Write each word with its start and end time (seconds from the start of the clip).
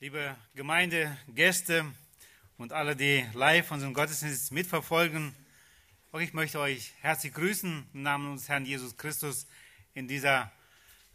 liebe 0.00 0.36
Gemeinde, 0.54 1.16
Gäste 1.28 1.84
und 2.56 2.72
alle, 2.72 2.94
die 2.94 3.26
live 3.34 3.70
unseren 3.70 3.94
Gottesdienst 3.94 4.52
mitverfolgen. 4.52 5.34
Auch 6.12 6.20
ich 6.20 6.32
möchte 6.32 6.60
euch 6.60 6.92
herzlich 7.00 7.34
grüßen 7.34 7.86
im 7.92 8.02
Namen 8.02 8.30
unseres 8.30 8.48
Herrn 8.48 8.64
Jesus 8.64 8.96
Christus 8.96 9.46
in 9.94 10.06
dieser 10.06 10.52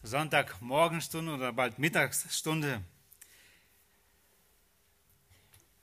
Sonntagmorgenstunde 0.04 1.34
oder 1.34 1.54
bald 1.54 1.80
Mittagsstunde. 1.80 2.84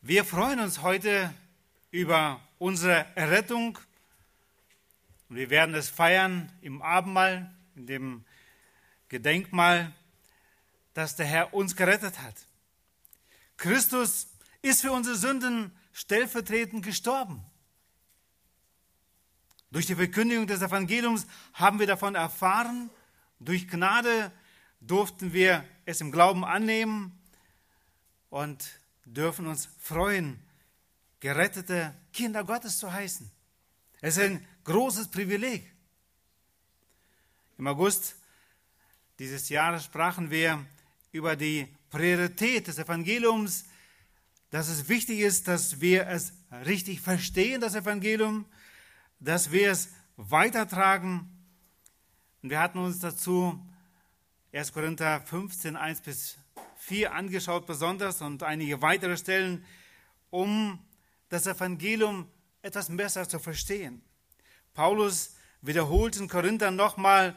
Wir 0.02 0.24
freuen 0.24 0.60
uns 0.60 0.82
heute 0.82 1.32
über 1.90 2.40
unsere 2.58 3.06
Errettung 3.14 3.78
wir 5.32 5.48
werden 5.48 5.76
es 5.76 5.88
feiern 5.88 6.50
im 6.60 6.82
Abendmahl, 6.82 7.54
in 7.76 7.86
dem 7.86 8.24
Gedenkmahl, 9.08 9.92
dass 10.92 11.14
der 11.14 11.26
Herr 11.26 11.54
uns 11.54 11.76
gerettet 11.76 12.20
hat. 12.20 12.34
Christus 13.60 14.26
ist 14.62 14.80
für 14.80 14.90
unsere 14.90 15.16
Sünden 15.16 15.70
stellvertretend 15.92 16.82
gestorben. 16.82 17.44
Durch 19.70 19.84
die 19.84 19.94
Verkündigung 19.94 20.46
des 20.46 20.62
Evangeliums 20.62 21.26
haben 21.52 21.78
wir 21.78 21.86
davon 21.86 22.14
erfahren. 22.14 22.88
Durch 23.38 23.68
Gnade 23.68 24.32
durften 24.80 25.34
wir 25.34 25.62
es 25.84 26.00
im 26.00 26.10
Glauben 26.10 26.42
annehmen 26.42 27.12
und 28.30 28.80
dürfen 29.04 29.46
uns 29.46 29.68
freuen, 29.78 30.42
gerettete 31.20 31.94
Kinder 32.14 32.44
Gottes 32.44 32.78
zu 32.78 32.90
heißen. 32.90 33.30
Es 34.00 34.16
ist 34.16 34.22
ein 34.22 34.46
großes 34.64 35.08
Privileg. 35.08 35.70
Im 37.58 37.66
August 37.66 38.16
dieses 39.18 39.50
Jahres 39.50 39.84
sprachen 39.84 40.30
wir 40.30 40.64
über 41.12 41.36
die 41.36 41.68
Priorität 41.90 42.68
des 42.68 42.78
Evangeliums, 42.78 43.64
dass 44.50 44.68
es 44.68 44.88
wichtig 44.88 45.20
ist, 45.20 45.48
dass 45.48 45.80
wir 45.80 46.06
es 46.06 46.32
richtig 46.66 47.00
verstehen, 47.00 47.60
das 47.60 47.74
Evangelium, 47.74 48.46
dass 49.18 49.52
wir 49.52 49.70
es 49.70 49.90
weitertragen. 50.16 51.28
Und 52.42 52.50
wir 52.50 52.60
hatten 52.60 52.78
uns 52.78 53.00
dazu 53.00 53.60
1 54.52 54.72
Korinther 54.72 55.20
15, 55.20 55.76
1 55.76 56.00
bis 56.00 56.36
4 56.76 57.12
angeschaut, 57.12 57.66
besonders 57.66 58.22
und 58.22 58.42
einige 58.42 58.82
weitere 58.82 59.16
Stellen, 59.16 59.64
um 60.30 60.78
das 61.28 61.46
Evangelium 61.46 62.28
etwas 62.62 62.94
besser 62.94 63.28
zu 63.28 63.38
verstehen. 63.38 64.02
Paulus 64.74 65.36
wiederholt 65.60 66.16
in 66.16 66.28
Korinther 66.28 66.70
nochmal 66.70 67.36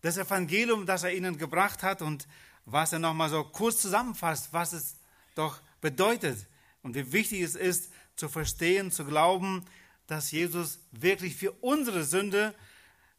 das 0.00 0.18
Evangelium, 0.18 0.86
das 0.86 1.02
er 1.02 1.14
ihnen 1.14 1.38
gebracht 1.38 1.82
hat 1.82 2.02
und 2.02 2.26
was 2.66 2.92
er 2.92 2.98
nochmal 2.98 3.30
so 3.30 3.44
kurz 3.44 3.80
zusammenfasst, 3.80 4.52
was 4.52 4.72
es 4.72 4.96
doch 5.34 5.60
bedeutet 5.80 6.46
und 6.82 6.94
wie 6.94 7.12
wichtig 7.12 7.40
es 7.40 7.54
ist, 7.54 7.92
zu 8.16 8.28
verstehen, 8.28 8.90
zu 8.90 9.04
glauben, 9.04 9.64
dass 10.06 10.30
Jesus 10.30 10.78
wirklich 10.92 11.36
für 11.36 11.52
unsere 11.52 12.04
Sünde 12.04 12.54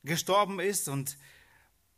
gestorben 0.03 0.59
ist 0.59 0.87
und 0.87 1.17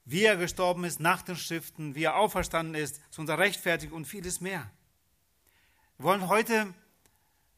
wie 0.06 0.24
er 0.24 0.38
gestorben 0.38 0.86
ist 0.86 1.00
nach 1.00 1.22
den 1.22 1.36
Schriften, 1.36 1.94
wie 1.94 2.04
er 2.04 2.16
auferstanden 2.16 2.76
ist, 2.76 3.02
zu 3.12 3.22
unserer 3.22 3.40
Rechtfertigung 3.40 3.98
und 3.98 4.06
vieles 4.06 4.40
mehr. 4.40 4.72
Wir 5.98 6.06
wollen 6.06 6.30
heute 6.30 6.74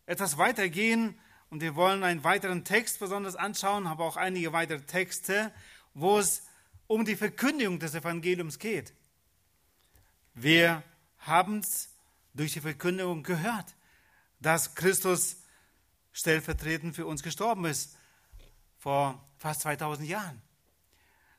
etwas 0.08 0.38
weitergehen 0.38 1.20
und 1.52 1.62
wir 1.62 1.76
wollen 1.76 2.04
einen 2.04 2.24
weiteren 2.24 2.64
Text 2.64 3.00
besonders 3.00 3.36
anschauen, 3.36 3.86
aber 3.86 4.06
auch 4.06 4.18
einige 4.18 4.54
weitere 4.54 4.82
Texte, 4.82 5.54
wo 5.94 6.18
es 6.18 6.44
um 6.88 7.06
die 7.06 7.16
Verkündigung 7.16 7.78
des 7.80 7.94
Evangeliums 7.94 8.58
geht. 8.58 8.94
Wir 10.34 10.84
haben 11.20 11.60
es 11.60 11.90
durch 12.34 12.54
die 12.54 12.62
Verkündigung 12.62 13.24
gehört, 13.24 13.76
dass 14.40 14.76
Christus 14.76 15.38
stellvertretend 16.12 16.96
für 16.96 17.06
uns 17.06 17.24
gestorben 17.24 17.66
ist, 17.66 17.98
vor 18.78 19.24
fast 19.38 19.62
2000 19.62 20.08
Jahren. 20.08 20.42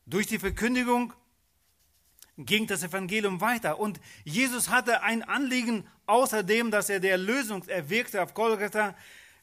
Durch 0.06 0.26
die 0.26 0.38
Verkündigung 0.38 1.12
ging 2.36 2.66
das 2.66 2.82
Evangelium 2.82 3.40
weiter 3.40 3.78
und 3.78 4.00
Jesus 4.24 4.70
hatte 4.70 5.02
ein 5.02 5.22
Anliegen, 5.22 5.86
außerdem, 6.06 6.70
dass 6.70 6.90
er 6.90 7.00
der 7.00 7.18
Lösung 7.18 7.64
erwirkte 7.68 8.22
auf 8.22 8.34
Golgatha, 8.34 8.94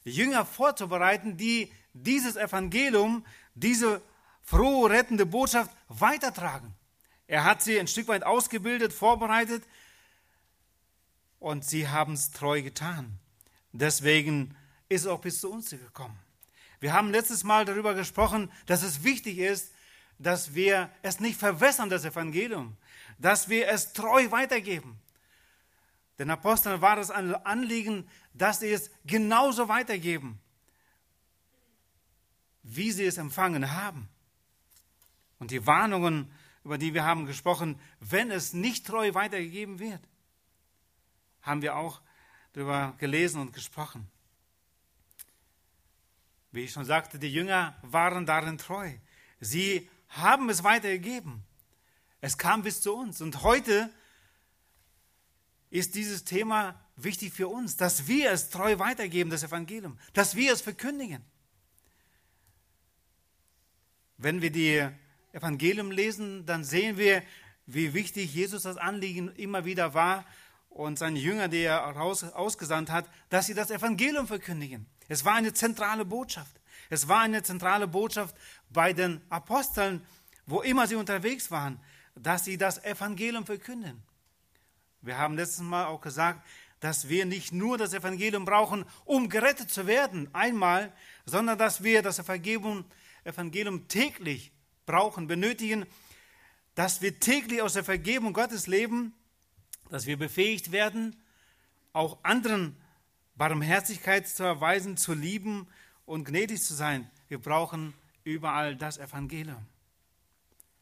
Jünger 0.04 0.44
vorzubereiten, 0.44 1.36
die 1.36 1.72
dieses 1.92 2.36
Evangelium, 2.36 3.24
diese 3.54 4.02
frohe, 4.42 4.90
rettende 4.90 5.26
Botschaft 5.26 5.70
weitertragen. 5.88 6.74
Er 7.28 7.44
hat 7.44 7.62
sie 7.62 7.78
ein 7.78 7.86
Stück 7.86 8.08
weit 8.08 8.24
ausgebildet, 8.24 8.92
vorbereitet 8.92 9.62
und 11.38 11.64
sie 11.64 11.86
haben 11.86 12.14
es 12.14 12.30
treu 12.30 12.62
getan. 12.62 13.18
Deswegen 13.72 14.56
ist 14.88 15.02
es 15.02 15.06
auch 15.06 15.20
bis 15.20 15.40
zu 15.40 15.52
uns 15.52 15.68
gekommen. 15.70 16.18
Wir 16.80 16.94
haben 16.94 17.10
letztes 17.10 17.44
Mal 17.44 17.66
darüber 17.66 17.94
gesprochen, 17.94 18.50
dass 18.64 18.82
es 18.82 19.04
wichtig 19.04 19.38
ist, 19.38 19.72
dass 20.18 20.54
wir 20.54 20.90
es 21.02 21.20
nicht 21.20 21.38
verwässern, 21.38 21.90
das 21.90 22.06
Evangelium, 22.06 22.76
dass 23.18 23.50
wir 23.50 23.68
es 23.68 23.92
treu 23.92 24.30
weitergeben. 24.30 24.98
Den 26.18 26.30
Aposteln 26.30 26.80
war 26.80 26.96
es 26.96 27.10
ein 27.10 27.34
Anliegen, 27.34 28.08
dass 28.32 28.60
sie 28.60 28.72
es 28.72 28.90
genauso 29.04 29.68
weitergeben, 29.68 30.40
wie 32.62 32.90
sie 32.90 33.04
es 33.04 33.18
empfangen 33.18 33.72
haben. 33.72 34.08
Und 35.38 35.50
die 35.50 35.66
Warnungen 35.66 36.32
über 36.68 36.76
die 36.76 36.92
wir 36.92 37.06
haben 37.06 37.24
gesprochen, 37.24 37.80
wenn 37.98 38.30
es 38.30 38.52
nicht 38.52 38.86
treu 38.86 39.14
weitergegeben 39.14 39.78
wird, 39.78 40.02
haben 41.40 41.62
wir 41.62 41.74
auch 41.74 42.02
darüber 42.52 42.94
gelesen 42.98 43.40
und 43.40 43.54
gesprochen. 43.54 44.06
Wie 46.52 46.64
ich 46.64 46.72
schon 46.72 46.84
sagte, 46.84 47.18
die 47.18 47.32
Jünger 47.32 47.74
waren 47.80 48.26
darin 48.26 48.58
treu. 48.58 48.92
Sie 49.40 49.88
haben 50.10 50.50
es 50.50 50.62
weitergegeben. 50.62 51.42
Es 52.20 52.36
kam 52.36 52.62
bis 52.62 52.82
zu 52.82 52.94
uns. 52.94 53.22
Und 53.22 53.42
heute 53.42 53.90
ist 55.70 55.94
dieses 55.94 56.24
Thema 56.24 56.78
wichtig 56.96 57.32
für 57.32 57.48
uns, 57.48 57.78
dass 57.78 58.08
wir 58.08 58.30
es 58.30 58.50
treu 58.50 58.78
weitergeben, 58.78 59.30
das 59.30 59.42
Evangelium, 59.42 59.98
dass 60.12 60.36
wir 60.36 60.52
es 60.52 60.60
verkündigen. 60.60 61.24
Wenn 64.18 64.42
wir 64.42 64.50
die 64.50 64.86
Evangelium 65.32 65.90
lesen, 65.90 66.46
dann 66.46 66.64
sehen 66.64 66.96
wir, 66.96 67.22
wie 67.66 67.92
wichtig 67.92 68.34
Jesus 68.34 68.62
das 68.62 68.76
Anliegen 68.76 69.28
immer 69.36 69.64
wieder 69.64 69.94
war 69.94 70.24
und 70.70 70.98
seine 70.98 71.18
Jünger, 71.18 71.48
die 71.48 71.62
er 71.62 71.78
raus, 71.78 72.24
ausgesandt 72.24 72.90
hat, 72.90 73.06
dass 73.28 73.46
sie 73.46 73.54
das 73.54 73.70
Evangelium 73.70 74.26
verkündigen. 74.26 74.86
Es 75.08 75.24
war 75.24 75.34
eine 75.34 75.52
zentrale 75.52 76.04
Botschaft. 76.04 76.58
Es 76.90 77.08
war 77.08 77.20
eine 77.20 77.42
zentrale 77.42 77.86
Botschaft 77.86 78.34
bei 78.70 78.92
den 78.92 79.20
Aposteln, 79.28 80.02
wo 80.46 80.62
immer 80.62 80.86
sie 80.86 80.94
unterwegs 80.94 81.50
waren, 81.50 81.78
dass 82.14 82.44
sie 82.44 82.56
das 82.56 82.82
Evangelium 82.84 83.44
verkünden. 83.44 84.02
Wir 85.02 85.18
haben 85.18 85.36
letztes 85.36 85.60
Mal 85.60 85.86
auch 85.86 86.00
gesagt, 86.00 86.44
dass 86.80 87.08
wir 87.08 87.26
nicht 87.26 87.52
nur 87.52 87.76
das 87.76 87.92
Evangelium 87.92 88.44
brauchen, 88.44 88.84
um 89.04 89.28
gerettet 89.28 89.70
zu 89.70 89.86
werden, 89.86 90.32
einmal, 90.32 90.92
sondern 91.26 91.58
dass 91.58 91.82
wir 91.82 92.02
das 92.02 92.18
Evangelium, 92.18 92.84
Evangelium 93.24 93.88
täglich 93.88 94.52
brauchen, 94.88 95.28
benötigen, 95.28 95.86
dass 96.74 97.02
wir 97.02 97.20
täglich 97.20 97.62
aus 97.62 97.74
der 97.74 97.84
Vergebung 97.84 98.32
Gottes 98.32 98.66
leben, 98.66 99.14
dass 99.90 100.06
wir 100.06 100.16
befähigt 100.16 100.72
werden, 100.72 101.14
auch 101.92 102.18
anderen 102.24 102.76
Barmherzigkeit 103.36 104.26
zu 104.26 104.42
erweisen, 104.42 104.96
zu 104.96 105.14
lieben 105.14 105.68
und 106.06 106.24
gnädig 106.24 106.62
zu 106.62 106.74
sein. 106.74 107.08
Wir 107.28 107.38
brauchen 107.38 107.94
überall 108.24 108.74
das 108.76 108.98
Evangelium. 108.98 109.64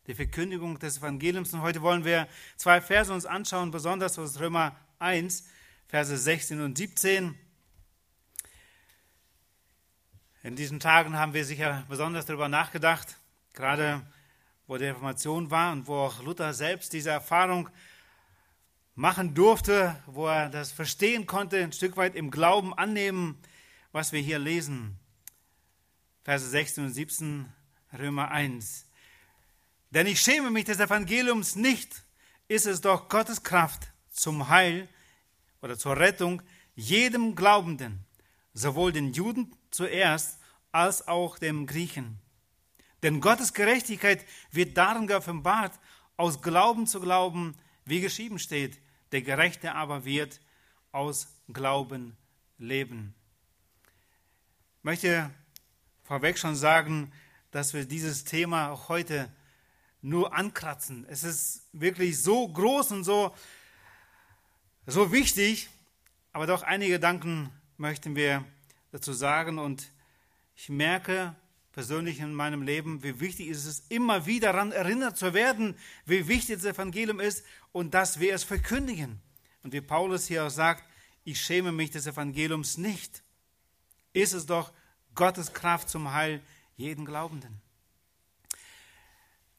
Die 0.07 0.15
Verkündigung 0.15 0.79
des 0.79 0.99
Evangeliums. 0.99 1.53
Und 1.53 1.63
heute 1.63 1.83
wollen 1.83 2.05
wir 2.05 2.29
zwei 2.57 2.81
Verse 2.81 3.13
uns 3.13 3.27
anschauen, 3.27 3.73
besonders 3.73 4.19
aus 4.19 4.39
Römer 4.39 4.77
1, 5.01 5.49
Verse 5.89 6.17
16 6.17 6.61
und 6.61 6.79
17. 6.79 7.37
In 10.45 10.55
diesen 10.55 10.79
Tagen 10.79 11.19
haben 11.19 11.35
wir 11.35 11.45
sicher 11.45 11.85
besonders 11.89 12.27
darüber 12.27 12.49
nachgedacht, 12.49 13.19
gerade 13.57 14.07
wo 14.69 14.77
die 14.77 14.85
Reformation 14.85 15.51
war 15.51 15.73
und 15.73 15.87
wo 15.87 15.95
auch 15.95 16.23
Luther 16.23 16.53
selbst 16.53 16.93
diese 16.93 17.11
Erfahrung 17.11 17.69
machen 18.95 19.35
durfte, 19.35 19.97
wo 20.07 20.27
er 20.27 20.49
das 20.49 20.73
verstehen 20.73 21.27
konnte, 21.27 21.63
ein 21.63 21.73
Stück 21.73 21.97
weit 21.97 22.15
im 22.15 22.31
Glauben 22.31 22.75
annehmen, 22.75 23.39
was 23.93 24.13
wir 24.13 24.21
hier 24.21 24.39
lesen. 24.39 24.99
Verse 26.25 26.49
16 26.49 26.85
und 26.87 26.93
17, 26.93 27.53
Römer 27.97 28.31
1. 28.31 28.87
Denn 29.91 30.07
ich 30.07 30.21
schäme 30.21 30.51
mich 30.51 30.65
des 30.65 30.81
Evangeliums 30.81 31.57
nicht, 31.57 32.05
ist 32.49 32.67
es 32.67 32.81
doch 32.81 33.09
Gottes 33.09 33.43
Kraft 33.43 33.93
zum 34.11 34.49
Heil 34.49 34.89
oder 35.63 35.79
zur 35.79 35.97
Rettung 35.97 36.43
jedem 36.75 37.37
Glaubenden, 37.37 38.05
sowohl 38.53 38.93
den 38.93 39.13
Juden 39.13 39.55
zuerst 39.71 40.41
als 40.73 41.07
auch 41.07 41.39
dem 41.39 41.67
Griechen. 41.67 42.21
Denn 43.07 43.21
Gottes 43.21 43.55
Gerechtigkeit 43.55 44.25
wird 44.51 44.77
darin 44.77 45.07
geoffenbart, 45.07 45.79
aus 46.17 46.43
Glauben 46.43 46.89
zu 46.89 46.99
glauben, 46.99 47.57
wie 47.85 48.01
geschrieben 48.01 48.41
steht, 48.41 48.81
der 49.13 49.23
Gerechte 49.23 49.77
aber 49.77 50.05
wird 50.05 50.41
aus 50.91 51.29
Glauben 51.53 52.17
leben. 52.59 53.15
Ich 54.79 54.83
möchte 54.85 55.31
vorweg 56.03 56.37
schon 56.37 56.57
sagen, 56.57 57.13
dass 57.53 57.75
wir 57.75 57.85
dieses 57.85 58.25
Thema 58.25 58.73
auch 58.73 58.89
heute 58.89 59.33
nur 60.03 60.35
ankratzen. 60.35 61.07
Es 61.09 61.23
ist 61.23 61.69
wirklich 61.73 62.21
so 62.21 62.49
groß 62.49 62.91
und 62.91 63.05
so, 63.05 63.33
so 64.85 65.13
wichtig, 65.13 65.69
aber 66.33 66.49
doch 66.49 66.65
einige 66.65 66.95
Gedanken 66.95 67.53
möchten 67.77 68.17
wir 68.17 68.45
dazu 68.91 69.13
sagen 69.13 69.61
und 69.61 69.93
ich 70.57 70.69
merke 70.71 71.37
persönlich 71.77 72.21
in 72.21 72.33
meinem 72.33 72.63
Leben, 72.63 73.03
wie 73.03 73.21
wichtig 73.21 73.49
ist 73.49 73.67
es, 73.67 73.81
immer 73.91 74.25
wieder 74.25 74.55
daran 74.55 74.73
erinnert 74.73 75.19
zu 75.19 75.35
werden, 75.35 75.77
wie 76.07 76.27
wichtig 76.27 76.57
das 76.57 76.65
Evangelium 76.65 77.21
ist 77.21 77.45
und 77.71 77.93
dass 77.93 78.19
wir 78.19 78.33
es 78.33 78.45
verkündigen. 78.45 79.21
Und 79.63 79.75
wie 79.75 79.83
Paulus 79.83 80.27
hier 80.27 80.47
auch 80.47 80.51
sagt, 80.51 80.85
ich 81.23 81.39
schäme 81.39 81.73
mich 81.73 81.91
des 81.91 82.07
Evangeliums 82.07 82.79
nicht. 82.79 83.23
Ist 84.15 84.33
es 84.33 84.47
doch 84.47 84.73
Gottes 85.15 85.53
Kraft 85.53 85.91
zum 85.91 86.15
Heil 86.15 86.41
jeden 86.77 87.05
Glaubenden. 87.05 87.61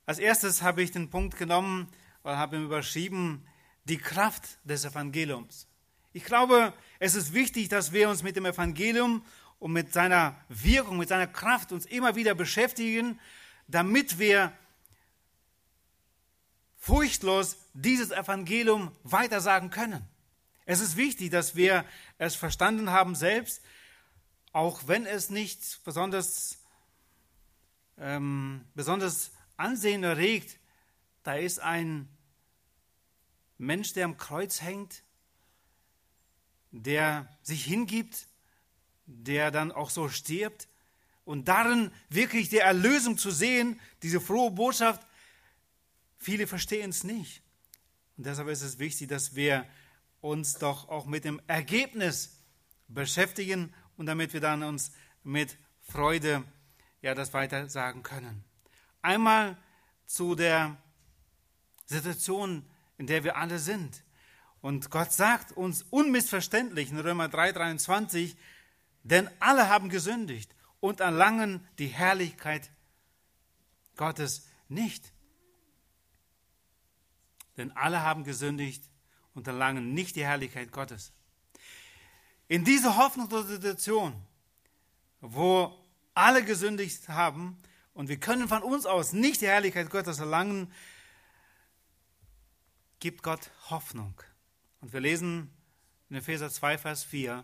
Als 0.08 0.18
erstes 0.18 0.64
habe 0.64 0.82
ich 0.82 0.90
den 0.90 1.12
Punkt 1.12 1.38
genommen 1.38 1.88
oder 2.24 2.40
habe 2.40 2.56
ihn 2.56 2.66
überschrieben, 2.66 3.46
die 3.84 4.00
Kraft 4.00 4.58
des 4.64 4.86
Evangeliums. 4.86 5.68
Ich 6.14 6.24
glaube, 6.24 6.74
es 6.98 7.14
ist 7.14 7.36
wichtig, 7.36 7.70
dass 7.70 7.92
wir 7.92 8.10
uns 8.10 8.24
mit 8.24 8.36
dem 8.36 8.46
Evangelium 8.46 9.24
und 9.60 9.72
mit 9.72 9.94
seiner 9.94 10.36
Wirkung, 10.50 10.98
mit 10.98 11.10
seiner 11.10 11.28
Kraft 11.28 11.72
uns 11.72 11.86
immer 11.86 12.16
wieder 12.16 12.36
beschäftigen, 12.36 13.20
damit 13.68 14.20
wir 14.20 14.52
furchtlos 16.78 17.58
dieses 17.74 18.12
Evangelium 18.12 18.92
weitersagen 19.04 19.70
können. 19.70 20.08
Es 20.66 20.80
ist 20.80 20.96
wichtig, 20.98 21.32
dass 21.32 21.56
wir 21.56 21.86
es 22.18 22.36
verstanden 22.36 22.92
haben 22.92 23.16
selbst, 23.16 23.62
auch 24.54 24.88
wenn 24.88 25.06
es 25.06 25.30
nicht 25.30 25.84
besonders, 25.84 26.60
ähm, 27.98 28.66
besonders 28.76 29.32
Ansehen 29.56 30.04
erregt. 30.04 30.60
Da 31.24 31.36
ist 31.36 31.60
ein 31.60 32.08
Mensch, 33.58 33.94
der 33.94 34.06
am 34.06 34.18
Kreuz 34.18 34.62
hängt, 34.62 35.04
der 36.72 37.28
sich 37.42 37.66
hingibt, 37.66 38.27
der 39.08 39.52
dann 39.52 39.72
auch 39.72 39.90
so 39.90 40.10
stirbt 40.10 40.68
und 41.26 41.48
darin 41.48 41.92
wirklich 42.10 42.50
die 42.50 42.60
Erlösung 42.60 43.18
zu 43.18 43.32
sehen, 43.32 43.80
diese 44.04 44.22
frohe 44.22 44.52
Botschaft, 44.52 45.02
viele 46.18 46.46
verstehen 46.46 46.92
es 46.92 47.04
nicht. 47.04 47.42
Und 48.18 48.26
deshalb 48.26 48.48
ist 48.50 48.62
es 48.62 48.80
wichtig, 48.80 49.10
dass 49.10 49.36
wir 49.36 49.66
uns 50.22 50.56
doch 50.56 50.90
auch 50.90 51.06
mit 51.06 51.26
dem 51.26 51.42
Ergebnis 51.48 52.38
beschäftigen 52.88 53.74
und 53.98 54.06
damit 54.06 54.34
wir 54.34 54.42
dann 54.42 54.64
uns 54.64 54.92
mit 55.24 55.58
Freude 55.82 56.44
ja 57.02 57.16
das 57.16 57.34
weiter 57.34 57.70
sagen 57.70 58.04
können. 58.04 58.44
Einmal 59.02 59.58
zu 60.06 60.36
der 60.36 60.78
Situation, 61.86 62.66
in 62.98 63.08
der 63.08 63.24
wir 63.24 63.38
alle 63.38 63.60
sind. 63.60 64.04
Und 64.62 64.90
Gott 64.90 65.14
sagt 65.14 65.52
uns 65.52 65.84
unmissverständlich 65.90 66.90
in 66.90 67.00
Römer 67.00 67.28
3:23, 67.28 68.36
denn 69.10 69.30
alle 69.40 69.70
haben 69.70 69.90
gesündigt 69.90 70.54
und 70.82 71.00
erlangen 71.00 71.66
die 71.80 71.88
Herrlichkeit 71.88 72.70
Gottes 73.96 74.48
nicht. 74.68 75.14
Denn 77.56 77.72
alle 77.72 78.02
haben 78.04 78.26
gesündigt 78.26 78.84
und 79.34 79.48
erlangen 79.48 79.94
nicht 79.94 80.16
die 80.18 80.26
Herrlichkeit 80.26 80.72
Gottes. 80.72 81.14
In 82.50 82.66
dieser 82.66 82.98
hoffnungslosen 82.98 83.50
Situation, 83.50 84.14
wo 85.22 85.74
alle 86.14 86.44
gesündigt 86.44 87.08
haben 87.08 87.58
und 87.94 88.10
wir 88.10 88.20
können 88.20 88.48
von 88.48 88.62
uns 88.62 88.86
aus 88.86 89.14
nicht 89.14 89.42
die 89.42 89.48
Herrlichkeit 89.48 89.90
Gottes 89.90 90.20
erlangen, 90.20 90.72
gibt 93.00 93.24
Gott 93.24 93.52
Hoffnung. 93.70 94.22
Und 94.82 94.92
wir 94.92 95.00
lesen 95.00 95.50
in 96.10 96.18
Epheser 96.18 96.50
2, 96.50 96.78
Vers 96.78 97.04
4 97.04 97.44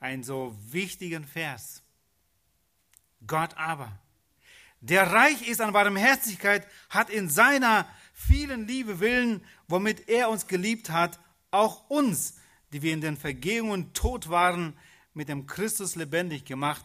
einen 0.00 0.22
so 0.22 0.56
wichtigen 0.70 1.24
Vers. 1.24 1.82
Gott 3.26 3.56
aber, 3.56 3.98
der 4.80 5.10
reich 5.10 5.48
ist 5.48 5.60
an 5.60 5.72
Barmherzigkeit, 5.72 6.66
hat 6.90 7.10
in 7.10 7.28
seiner 7.28 7.88
vielen 8.12 8.66
Liebe 8.66 9.00
willen, 9.00 9.42
womit 9.68 10.08
er 10.08 10.28
uns 10.28 10.46
geliebt 10.46 10.90
hat, 10.90 11.18
auch 11.50 11.88
uns, 11.88 12.36
die 12.72 12.82
wir 12.82 12.92
in 12.92 13.00
den 13.00 13.16
Vergehungen 13.16 13.92
tot 13.94 14.28
waren, 14.28 14.76
mit 15.14 15.28
dem 15.28 15.46
Christus 15.46 15.96
lebendig 15.96 16.44
gemacht. 16.44 16.84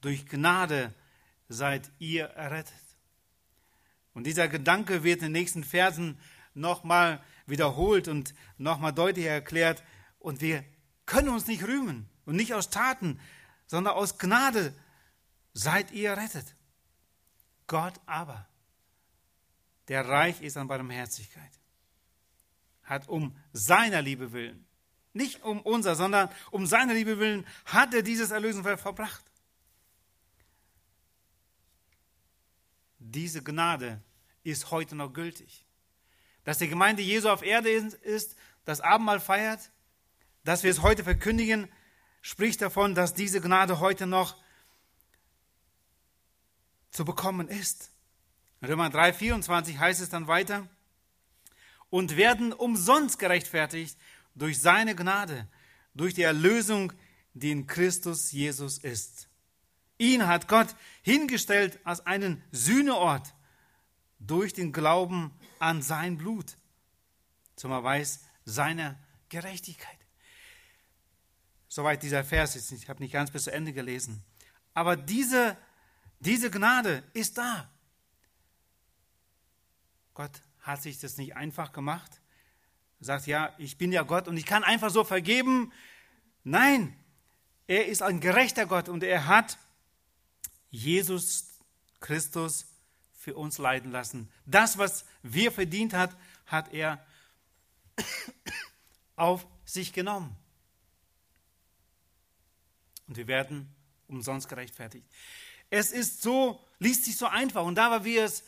Durch 0.00 0.26
Gnade 0.26 0.94
seid 1.48 1.90
ihr 1.98 2.26
errettet. 2.26 2.72
Und 4.12 4.26
dieser 4.26 4.48
Gedanke 4.48 5.02
wird 5.02 5.18
in 5.18 5.26
den 5.26 5.32
nächsten 5.32 5.64
Versen 5.64 6.18
nochmal 6.54 7.22
wiederholt 7.46 8.06
und 8.06 8.32
nochmal 8.58 8.92
deutlich 8.92 9.26
erklärt. 9.26 9.82
Und 10.20 10.40
wir 10.40 10.64
können 11.04 11.30
uns 11.30 11.46
nicht 11.46 11.66
rühmen 11.66 12.08
und 12.26 12.36
nicht 12.36 12.54
aus 12.54 12.70
Taten, 12.70 13.20
sondern 13.66 13.94
aus 13.94 14.18
Gnade 14.18 14.74
seid 15.52 15.92
ihr 15.92 16.10
errettet. 16.10 16.54
Gott 17.66 17.94
aber, 18.06 18.46
der 19.88 20.06
reich 20.08 20.42
ist 20.42 20.56
an 20.56 20.68
Barmherzigkeit, 20.68 21.52
hat 22.82 23.08
um 23.08 23.36
seiner 23.52 24.02
Liebe 24.02 24.32
willen, 24.32 24.66
nicht 25.12 25.42
um 25.44 25.60
unser, 25.60 25.94
sondern 25.94 26.28
um 26.50 26.66
seiner 26.66 26.94
Liebe 26.94 27.18
willen, 27.18 27.46
hat 27.64 27.94
er 27.94 28.02
dieses 28.02 28.30
Erlösungswerk 28.30 28.80
verbracht. 28.80 29.24
Diese 32.98 33.42
Gnade 33.42 34.02
ist 34.42 34.70
heute 34.70 34.96
noch 34.96 35.12
gültig. 35.12 35.64
Dass 36.44 36.58
die 36.58 36.68
Gemeinde 36.68 37.02
Jesu 37.02 37.28
auf 37.28 37.42
Erde 37.42 37.70
ist, 37.70 38.36
das 38.64 38.80
Abendmahl 38.80 39.20
feiert, 39.20 39.70
dass 40.42 40.62
wir 40.62 40.70
es 40.70 40.82
heute 40.82 41.04
verkündigen, 41.04 41.68
spricht 42.24 42.62
davon, 42.62 42.94
dass 42.94 43.12
diese 43.12 43.42
Gnade 43.42 43.80
heute 43.80 44.06
noch 44.06 44.34
zu 46.90 47.04
bekommen 47.04 47.48
ist. 47.48 47.90
Römer 48.66 48.88
3, 48.88 49.12
24 49.12 49.78
heißt 49.78 50.00
es 50.00 50.08
dann 50.08 50.26
weiter, 50.26 50.66
und 51.90 52.16
werden 52.16 52.54
umsonst 52.54 53.18
gerechtfertigt 53.18 53.98
durch 54.34 54.58
seine 54.58 54.96
Gnade, 54.96 55.46
durch 55.92 56.14
die 56.14 56.22
Erlösung, 56.22 56.94
die 57.34 57.50
in 57.50 57.66
Christus 57.66 58.32
Jesus 58.32 58.78
ist. 58.78 59.28
Ihn 59.98 60.26
hat 60.26 60.48
Gott 60.48 60.74
hingestellt 61.02 61.78
als 61.84 62.06
einen 62.06 62.42
Sühneort 62.52 63.34
durch 64.18 64.54
den 64.54 64.72
Glauben 64.72 65.30
an 65.58 65.82
sein 65.82 66.16
Blut 66.16 66.56
zum 67.54 67.70
Erweis 67.70 68.24
seiner 68.46 68.98
Gerechtigkeit. 69.28 70.03
Soweit 71.74 72.04
dieser 72.04 72.22
Vers 72.22 72.54
ist. 72.54 72.70
Ich 72.70 72.88
habe 72.88 73.02
nicht 73.02 73.10
ganz 73.10 73.32
bis 73.32 73.42
zu 73.42 73.52
Ende 73.52 73.72
gelesen. 73.72 74.22
Aber 74.74 74.94
diese, 74.94 75.56
diese 76.20 76.48
Gnade 76.48 77.02
ist 77.14 77.36
da. 77.36 77.68
Gott 80.14 80.30
hat 80.60 80.82
sich 80.82 81.00
das 81.00 81.16
nicht 81.16 81.34
einfach 81.34 81.72
gemacht. 81.72 82.20
Er 83.00 83.06
sagt, 83.06 83.26
ja, 83.26 83.52
ich 83.58 83.76
bin 83.76 83.90
ja 83.90 84.04
Gott 84.04 84.28
und 84.28 84.36
ich 84.36 84.46
kann 84.46 84.62
einfach 84.62 84.90
so 84.90 85.02
vergeben. 85.02 85.72
Nein, 86.44 86.96
er 87.66 87.88
ist 87.88 88.02
ein 88.02 88.20
gerechter 88.20 88.66
Gott 88.66 88.88
und 88.88 89.02
er 89.02 89.26
hat 89.26 89.58
Jesus 90.70 91.58
Christus 91.98 92.68
für 93.14 93.34
uns 93.34 93.58
leiden 93.58 93.90
lassen. 93.90 94.30
Das, 94.46 94.78
was 94.78 95.04
wir 95.24 95.50
verdient 95.50 95.92
hat, 95.92 96.16
hat 96.46 96.72
er 96.72 97.04
auf 99.16 99.44
sich 99.64 99.92
genommen. 99.92 100.36
Und 103.06 103.16
wir 103.16 103.26
werden 103.26 103.74
umsonst 104.08 104.48
gerechtfertigt. 104.48 105.06
Es 105.70 105.92
ist 105.92 106.22
so, 106.22 106.60
liest 106.78 107.04
sich 107.04 107.16
so 107.16 107.26
einfach. 107.26 107.64
Und 107.64 107.76
da 107.76 108.04
wir 108.04 108.24
es 108.24 108.44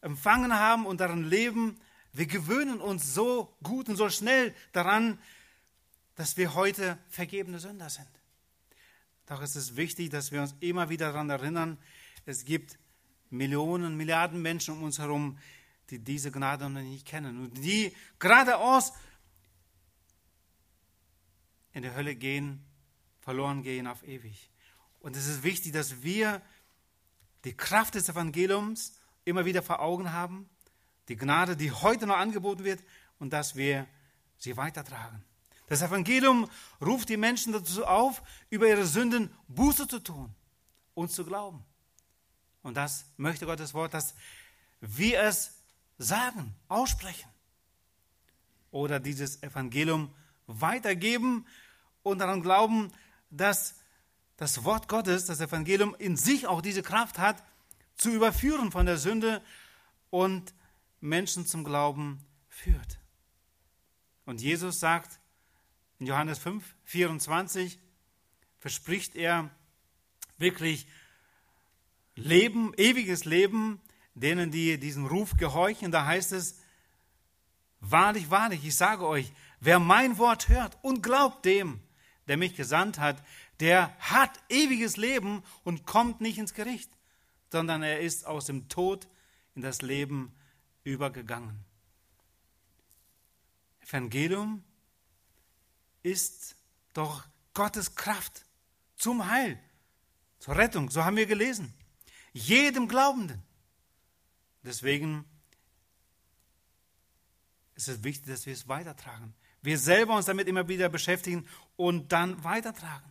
empfangen 0.00 0.52
haben 0.52 0.86
und 0.86 1.00
daran 1.00 1.24
leben, 1.24 1.80
wir 2.12 2.26
gewöhnen 2.26 2.80
uns 2.80 3.14
so 3.14 3.56
gut 3.62 3.88
und 3.88 3.96
so 3.96 4.08
schnell 4.08 4.54
daran, 4.72 5.18
dass 6.14 6.36
wir 6.36 6.54
heute 6.54 6.98
vergebene 7.08 7.58
Sünder 7.58 7.90
sind. 7.90 8.08
Doch 9.26 9.42
es 9.42 9.56
ist 9.56 9.76
wichtig, 9.76 10.10
dass 10.10 10.30
wir 10.30 10.42
uns 10.42 10.54
immer 10.60 10.88
wieder 10.88 11.12
daran 11.12 11.30
erinnern, 11.30 11.78
es 12.26 12.44
gibt 12.44 12.78
Millionen, 13.30 13.96
Milliarden 13.96 14.40
Menschen 14.40 14.74
um 14.74 14.82
uns 14.84 14.98
herum, 14.98 15.38
die 15.90 15.98
diese 15.98 16.30
Gnade 16.30 16.68
noch 16.70 16.80
nicht 16.80 17.06
kennen 17.06 17.38
und 17.42 17.54
die 17.54 17.94
geradeaus 18.18 18.92
in 21.72 21.82
die 21.82 21.90
Hölle 21.90 22.14
gehen, 22.14 22.64
verloren 23.24 23.62
gehen 23.62 23.86
auf 23.86 24.06
ewig. 24.06 24.50
Und 25.00 25.16
es 25.16 25.26
ist 25.26 25.42
wichtig, 25.42 25.72
dass 25.72 26.02
wir 26.02 26.42
die 27.44 27.56
Kraft 27.56 27.94
des 27.94 28.08
Evangeliums 28.08 28.98
immer 29.24 29.44
wieder 29.44 29.62
vor 29.62 29.80
Augen 29.80 30.12
haben, 30.12 30.48
die 31.08 31.16
Gnade, 31.16 31.56
die 31.56 31.72
heute 31.72 32.06
noch 32.06 32.16
angeboten 32.16 32.64
wird, 32.64 32.82
und 33.18 33.32
dass 33.32 33.56
wir 33.56 33.86
sie 34.36 34.56
weitertragen. 34.56 35.24
Das 35.66 35.80
Evangelium 35.80 36.50
ruft 36.84 37.08
die 37.08 37.16
Menschen 37.16 37.52
dazu 37.52 37.86
auf, 37.86 38.22
über 38.50 38.68
ihre 38.68 38.84
Sünden 38.84 39.34
Buße 39.48 39.88
zu 39.88 40.00
tun 40.00 40.34
und 40.92 41.10
zu 41.10 41.24
glauben. 41.24 41.64
Und 42.62 42.76
das 42.76 43.06
möchte 43.16 43.46
Gottes 43.46 43.72
Wort, 43.72 43.94
dass 43.94 44.14
wir 44.80 45.20
es 45.22 45.62
sagen, 45.96 46.54
aussprechen. 46.68 47.30
Oder 48.70 49.00
dieses 49.00 49.42
Evangelium 49.42 50.14
weitergeben 50.46 51.46
und 52.02 52.18
daran 52.18 52.42
glauben, 52.42 52.92
dass 53.36 53.76
das 54.36 54.64
Wort 54.64 54.88
Gottes, 54.88 55.26
das 55.26 55.40
Evangelium 55.40 55.94
in 55.98 56.16
sich 56.16 56.46
auch 56.46 56.60
diese 56.60 56.82
Kraft 56.82 57.18
hat, 57.18 57.42
zu 57.96 58.10
überführen 58.10 58.72
von 58.72 58.86
der 58.86 58.96
Sünde 58.96 59.42
und 60.10 60.54
Menschen 61.00 61.46
zum 61.46 61.64
Glauben 61.64 62.24
führt. 62.48 62.98
Und 64.24 64.40
Jesus 64.40 64.80
sagt 64.80 65.20
in 65.98 66.06
Johannes 66.06 66.38
5, 66.38 66.64
24, 66.84 67.78
verspricht 68.58 69.14
er 69.14 69.50
wirklich 70.38 70.86
Leben, 72.16 72.72
ewiges 72.76 73.24
Leben, 73.24 73.80
denen, 74.14 74.50
die 74.50 74.78
diesem 74.78 75.06
Ruf 75.06 75.36
gehorchen. 75.36 75.90
Da 75.90 76.06
heißt 76.06 76.32
es, 76.32 76.60
wahrlich, 77.80 78.30
wahrlich, 78.30 78.64
ich 78.64 78.76
sage 78.76 79.06
euch, 79.06 79.32
wer 79.60 79.78
mein 79.78 80.18
Wort 80.18 80.48
hört 80.48 80.78
und 80.82 81.02
glaubt 81.02 81.44
dem, 81.44 81.80
der 82.28 82.36
mich 82.36 82.56
gesandt 82.56 82.98
hat, 82.98 83.22
der 83.60 83.96
hat 83.98 84.42
ewiges 84.48 84.96
Leben 84.96 85.42
und 85.62 85.86
kommt 85.86 86.20
nicht 86.20 86.38
ins 86.38 86.54
Gericht, 86.54 86.90
sondern 87.50 87.82
er 87.82 88.00
ist 88.00 88.26
aus 88.26 88.46
dem 88.46 88.68
Tod 88.68 89.08
in 89.54 89.62
das 89.62 89.82
Leben 89.82 90.34
übergegangen. 90.82 91.64
Evangelium 93.80 94.64
ist 96.02 96.56
doch 96.92 97.26
Gottes 97.52 97.94
Kraft 97.94 98.44
zum 98.96 99.26
Heil, 99.26 99.60
zur 100.38 100.56
Rettung, 100.56 100.90
so 100.90 101.04
haben 101.04 101.16
wir 101.16 101.26
gelesen. 101.26 101.74
Jedem 102.32 102.88
Glaubenden. 102.88 103.42
Deswegen 104.62 105.24
ist 107.74 107.88
es 107.88 108.02
wichtig, 108.02 108.26
dass 108.26 108.46
wir 108.46 108.52
es 108.52 108.66
weitertragen. 108.66 109.34
Wir 109.64 109.78
selber 109.78 110.14
uns 110.14 110.26
damit 110.26 110.46
immer 110.46 110.68
wieder 110.68 110.90
beschäftigen 110.90 111.48
und 111.76 112.12
dann 112.12 112.44
weitertragen. 112.44 113.10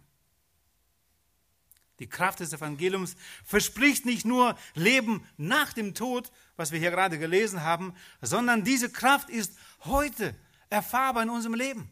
Die 1.98 2.08
Kraft 2.08 2.42
des 2.42 2.54
Evangeliums 2.54 3.16
verspricht 3.44 4.06
nicht 4.06 4.24
nur 4.24 4.56
Leben 4.76 5.28
nach 5.36 5.74
dem 5.74 5.96
Tod, 5.96 6.32
was 6.56 6.72
wir 6.72 6.78
hier 6.78 6.92
gerade 6.92 7.18
gelesen 7.18 7.64
haben, 7.64 7.96
sondern 8.22 8.64
diese 8.64 8.92
Kraft 8.92 9.32
ist 9.32 9.58
heute 9.86 10.36
erfahrbar 10.70 11.24
in 11.24 11.32
unserem 11.32 11.56
Leben. 11.56 11.90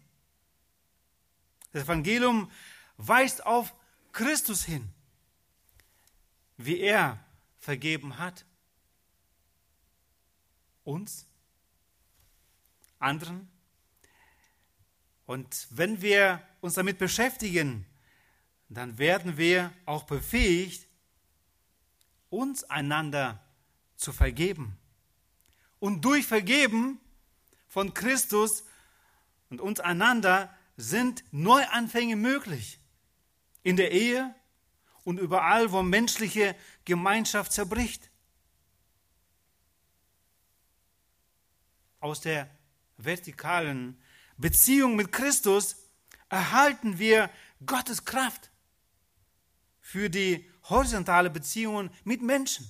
Das 1.71 1.85
Evangelium 1.85 2.51
weist 2.97 3.43
auf 3.43 3.73
Christus 4.11 4.63
hin, 4.63 4.87
wie 6.57 6.79
er 6.81 7.17
vergeben 7.57 8.19
hat. 8.19 8.45
Uns, 10.83 11.25
anderen. 12.99 13.49
Und 15.31 15.67
wenn 15.69 16.01
wir 16.01 16.45
uns 16.59 16.73
damit 16.73 16.97
beschäftigen, 16.97 17.85
dann 18.67 18.97
werden 18.97 19.37
wir 19.37 19.71
auch 19.85 20.03
befähigt, 20.03 20.89
uns 22.29 22.65
einander 22.65 23.41
zu 23.95 24.11
vergeben. 24.11 24.77
Und 25.79 26.03
durch 26.03 26.27
Vergeben 26.27 26.99
von 27.65 27.93
Christus 27.93 28.65
und 29.49 29.61
uns 29.61 29.79
einander 29.79 30.53
sind 30.75 31.23
Neuanfänge 31.31 32.17
möglich. 32.17 32.81
In 33.63 33.77
der 33.77 33.93
Ehe 33.93 34.35
und 35.05 35.17
überall, 35.17 35.71
wo 35.71 35.81
menschliche 35.81 36.57
Gemeinschaft 36.83 37.53
zerbricht. 37.53 38.11
Aus 42.01 42.19
der 42.19 42.49
vertikalen 42.97 43.97
Beziehung 44.41 44.95
mit 44.95 45.11
Christus 45.11 45.77
erhalten 46.29 46.97
wir 46.99 47.29
Gottes 47.65 48.03
Kraft 48.03 48.49
für 49.79 50.09
die 50.09 50.49
horizontale 50.63 51.29
Beziehungen 51.29 51.91
mit 52.03 52.21
Menschen. 52.21 52.69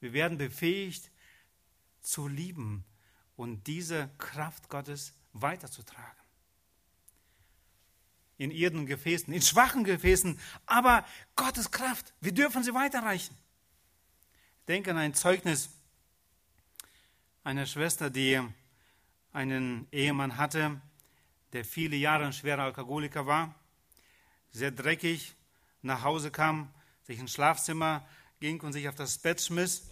Wir 0.00 0.12
werden 0.12 0.36
befähigt 0.36 1.10
zu 2.00 2.28
lieben 2.28 2.84
und 3.36 3.66
diese 3.66 4.10
Kraft 4.18 4.68
Gottes 4.68 5.14
weiterzutragen. 5.32 6.22
In 8.36 8.50
ihren 8.50 8.86
Gefäßen, 8.86 9.32
in 9.32 9.42
schwachen 9.42 9.84
Gefäßen, 9.84 10.38
aber 10.66 11.06
Gottes 11.36 11.70
Kraft, 11.70 12.12
wir 12.20 12.32
dürfen 12.32 12.64
sie 12.64 12.74
weiterreichen. 12.74 13.36
Ich 14.60 14.66
denke 14.66 14.90
an 14.90 14.98
ein 14.98 15.14
Zeugnis 15.14 15.70
einer 17.44 17.66
Schwester, 17.66 18.10
die 18.10 18.40
einen 19.34 19.86
Ehemann 19.92 20.38
hatte, 20.38 20.80
der 21.52 21.66
viele 21.66 21.96
Jahre 21.96 22.24
ein 22.24 22.32
schwerer 22.32 22.62
Alkoholiker 22.62 23.26
war 23.26 23.54
sehr 24.54 24.70
dreckig, 24.70 25.34
nach 25.82 26.02
Hause 26.04 26.30
kam, 26.30 26.72
sich 27.02 27.18
ins 27.18 27.32
Schlafzimmer 27.32 28.06
ging 28.40 28.60
und 28.60 28.72
sich 28.72 28.88
auf 28.88 28.94
das 28.94 29.18
Bett 29.18 29.40
schmiss, 29.40 29.90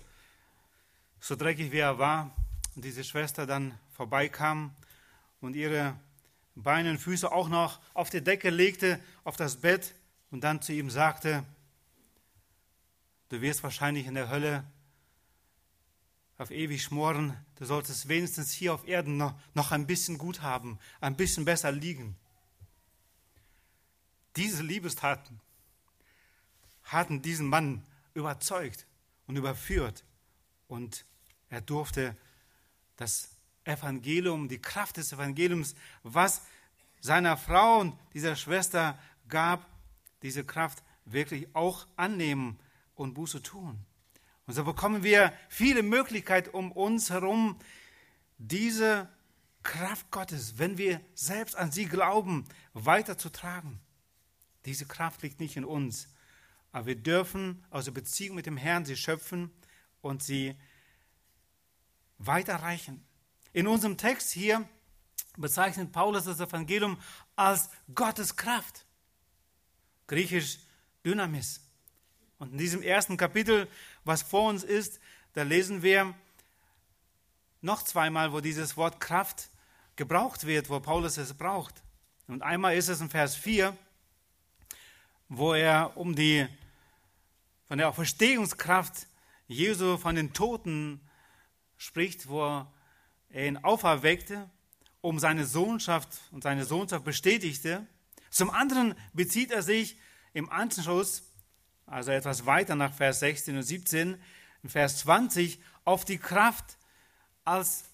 so 1.20 1.36
dreckig 1.36 1.72
wie 1.72 1.78
er 1.78 1.98
war, 1.98 2.34
und 2.74 2.84
diese 2.84 3.04
Schwester 3.04 3.44
dann 3.44 3.76
vorbeikam 3.90 4.74
und 5.40 5.54
ihre 5.56 5.96
Beine 6.54 6.90
und 6.90 6.98
Füße 6.98 7.30
auch 7.30 7.48
noch 7.48 7.80
auf 7.92 8.08
die 8.08 8.22
Decke 8.22 8.50
legte, 8.50 9.00
auf 9.24 9.36
das 9.36 9.56
Bett 9.56 9.94
und 10.30 10.44
dann 10.44 10.62
zu 10.62 10.72
ihm 10.72 10.88
sagte, 10.88 11.44
du 13.30 13.40
wirst 13.40 13.62
wahrscheinlich 13.64 14.06
in 14.06 14.14
der 14.14 14.30
Hölle 14.30 14.64
auf 16.42 16.50
ewig 16.50 16.82
schmoren, 16.82 17.36
du 17.56 17.64
solltest 17.64 18.08
wenigstens 18.08 18.52
hier 18.52 18.74
auf 18.74 18.86
Erden 18.86 19.16
noch, 19.16 19.34
noch 19.54 19.72
ein 19.72 19.86
bisschen 19.86 20.18
gut 20.18 20.42
haben, 20.42 20.78
ein 21.00 21.16
bisschen 21.16 21.44
besser 21.44 21.72
liegen. 21.72 22.16
Diese 24.36 24.62
Liebestaten 24.62 25.40
hatten 26.84 27.22
diesen 27.22 27.46
Mann 27.46 27.84
überzeugt 28.14 28.86
und 29.26 29.36
überführt 29.36 30.04
und 30.68 31.04
er 31.48 31.60
durfte 31.60 32.16
das 32.96 33.28
Evangelium, 33.64 34.48
die 34.48 34.60
Kraft 34.60 34.96
des 34.96 35.12
Evangeliums, 35.12 35.74
was 36.02 36.42
seiner 37.00 37.36
Frau 37.36 37.80
und 37.80 37.98
dieser 38.14 38.36
Schwester 38.36 38.98
gab, 39.28 39.66
diese 40.22 40.44
Kraft 40.44 40.82
wirklich 41.04 41.54
auch 41.54 41.86
annehmen 41.96 42.58
und 42.94 43.14
Buße 43.14 43.42
tun. 43.42 43.84
Und 44.52 44.56
so 44.56 44.64
bekommen 44.64 45.02
wir 45.02 45.32
viele 45.48 45.82
Möglichkeiten 45.82 46.50
um 46.50 46.72
uns 46.72 47.08
herum, 47.08 47.58
diese 48.36 49.08
Kraft 49.62 50.10
Gottes, 50.10 50.58
wenn 50.58 50.76
wir 50.76 51.00
selbst 51.14 51.56
an 51.56 51.72
sie 51.72 51.86
glauben, 51.86 52.44
weiterzutragen. 52.74 53.80
Diese 54.66 54.84
Kraft 54.84 55.22
liegt 55.22 55.40
nicht 55.40 55.56
in 55.56 55.64
uns. 55.64 56.06
Aber 56.70 56.84
wir 56.84 56.96
dürfen 56.96 57.64
aus 57.70 57.86
der 57.86 57.92
Beziehung 57.92 58.36
mit 58.36 58.44
dem 58.44 58.58
Herrn 58.58 58.84
sie 58.84 58.94
schöpfen 58.94 59.50
und 60.02 60.22
sie 60.22 60.54
weiterreichen. 62.18 63.02
In 63.54 63.66
unserem 63.66 63.96
Text 63.96 64.32
hier 64.32 64.68
bezeichnet 65.38 65.92
Paulus 65.92 66.24
das 66.24 66.40
Evangelium 66.40 67.00
als 67.36 67.70
Gottes 67.94 68.36
Kraft. 68.36 68.84
Griechisch 70.08 70.58
Dynamis. 71.06 71.62
Und 72.42 72.50
in 72.50 72.58
diesem 72.58 72.82
ersten 72.82 73.16
Kapitel, 73.16 73.68
was 74.04 74.22
vor 74.22 74.48
uns 74.48 74.64
ist, 74.64 75.00
da 75.34 75.42
lesen 75.42 75.82
wir 75.82 76.14
noch 77.60 77.82
zweimal, 77.82 78.32
wo 78.32 78.40
dieses 78.40 78.76
Wort 78.76 79.00
Kraft 79.00 79.48
gebraucht 79.96 80.46
wird, 80.46 80.68
wo 80.68 80.80
Paulus 80.80 81.16
es 81.16 81.34
braucht. 81.34 81.82
Und 82.26 82.42
einmal 82.42 82.76
ist 82.76 82.88
es 82.88 83.00
in 83.00 83.10
Vers 83.10 83.36
4, 83.36 83.76
wo 85.28 85.54
er 85.54 85.96
um 85.96 86.14
die 86.14 86.46
von 87.66 87.78
der 87.78 87.88
Auferstehungskraft 87.88 89.06
Jesu 89.46 89.96
von 89.96 90.14
den 90.14 90.32
Toten 90.32 91.00
spricht, 91.76 92.28
wo 92.28 92.66
er 93.30 93.46
ihn 93.46 93.56
auferweckte, 93.58 94.50
um 95.00 95.18
seine 95.18 95.46
Sohnschaft 95.46 96.20
und 96.30 96.42
seine 96.42 96.64
Sohnschaft 96.64 97.04
bestätigte. 97.04 97.86
Zum 98.30 98.50
anderen 98.50 98.94
bezieht 99.12 99.50
er 99.50 99.62
sich 99.62 99.96
im 100.32 100.50
Anschluss, 100.50 101.31
also 101.86 102.10
etwas 102.10 102.46
weiter 102.46 102.74
nach 102.74 102.92
Vers 102.92 103.20
16 103.20 103.56
und 103.56 103.62
17, 103.62 104.22
in 104.62 104.68
Vers 104.68 104.98
20, 104.98 105.60
auf 105.84 106.04
die 106.04 106.18
Kraft 106.18 106.78
als 107.44 107.84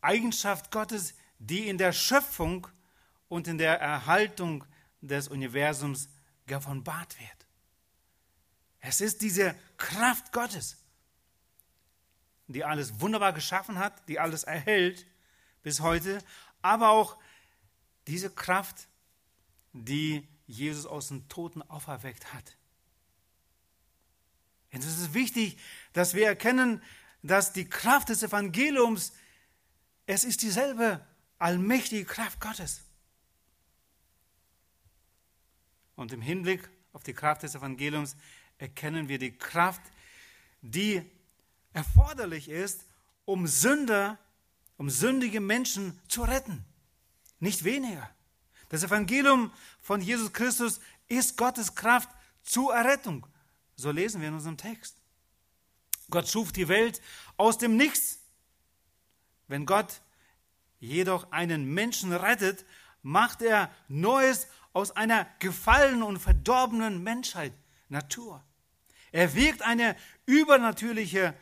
Eigenschaft 0.00 0.70
Gottes, 0.70 1.14
die 1.38 1.68
in 1.68 1.78
der 1.78 1.92
Schöpfung 1.92 2.66
und 3.28 3.48
in 3.48 3.58
der 3.58 3.80
Erhaltung 3.80 4.64
des 5.00 5.28
Universums 5.28 6.08
geoffenbart 6.46 7.18
wird. 7.18 7.46
Es 8.80 9.00
ist 9.00 9.22
diese 9.22 9.54
Kraft 9.76 10.32
Gottes, 10.32 10.76
die 12.48 12.64
alles 12.64 13.00
wunderbar 13.00 13.32
geschaffen 13.32 13.78
hat, 13.78 14.08
die 14.08 14.18
alles 14.18 14.44
erhält 14.44 15.06
bis 15.62 15.80
heute, 15.80 16.18
aber 16.60 16.90
auch 16.90 17.16
diese 18.06 18.30
Kraft, 18.30 18.88
die 19.72 20.28
Jesus 20.46 20.86
aus 20.86 21.08
den 21.08 21.28
Toten 21.28 21.62
auferweckt 21.62 22.34
hat. 22.34 22.56
Es 24.80 24.86
ist 24.86 25.14
wichtig, 25.14 25.58
dass 25.92 26.14
wir 26.14 26.26
erkennen, 26.26 26.82
dass 27.22 27.52
die 27.52 27.68
Kraft 27.68 28.08
des 28.08 28.22
Evangeliums, 28.22 29.12
es 30.06 30.24
ist 30.24 30.42
dieselbe 30.42 31.04
allmächtige 31.38 32.04
Kraft 32.04 32.40
Gottes. 32.40 32.82
Und 35.94 36.12
im 36.12 36.22
Hinblick 36.22 36.68
auf 36.92 37.02
die 37.02 37.12
Kraft 37.12 37.42
des 37.42 37.54
Evangeliums 37.54 38.16
erkennen 38.58 39.08
wir 39.08 39.18
die 39.18 39.36
Kraft, 39.36 39.82
die 40.62 41.02
erforderlich 41.74 42.48
ist, 42.48 42.86
um 43.24 43.46
Sünder, 43.46 44.18
um 44.78 44.88
sündige 44.88 45.40
Menschen 45.40 46.00
zu 46.08 46.22
retten. 46.22 46.64
Nicht 47.40 47.64
weniger. 47.64 48.08
Das 48.68 48.82
Evangelium 48.82 49.52
von 49.80 50.00
Jesus 50.00 50.32
Christus 50.32 50.80
ist 51.08 51.36
Gottes 51.36 51.74
Kraft 51.74 52.08
zur 52.42 52.74
Errettung. 52.74 53.26
So 53.76 53.90
lesen 53.90 54.20
wir 54.20 54.28
in 54.28 54.34
unserem 54.34 54.56
Text. 54.56 55.00
Gott 56.10 56.28
schuf 56.28 56.52
die 56.52 56.68
Welt 56.68 57.00
aus 57.36 57.58
dem 57.58 57.76
Nichts. 57.76 58.20
Wenn 59.48 59.66
Gott 59.66 60.02
jedoch 60.78 61.30
einen 61.32 61.72
Menschen 61.72 62.12
rettet, 62.12 62.64
macht 63.02 63.42
er 63.42 63.74
Neues 63.88 64.46
aus 64.72 64.90
einer 64.92 65.26
gefallenen 65.38 66.02
und 66.02 66.18
verdorbenen 66.18 67.02
Menschheit, 67.02 67.52
Natur. 67.88 68.44
Er 69.10 69.34
wirkt 69.34 69.62
eine 69.62 69.96
übernatürliche 70.26 71.34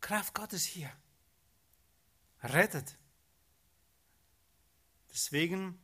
Kraft 0.00 0.34
Gottes 0.34 0.64
hier. 0.64 0.92
Rettet. 2.42 2.96
Deswegen 5.10 5.78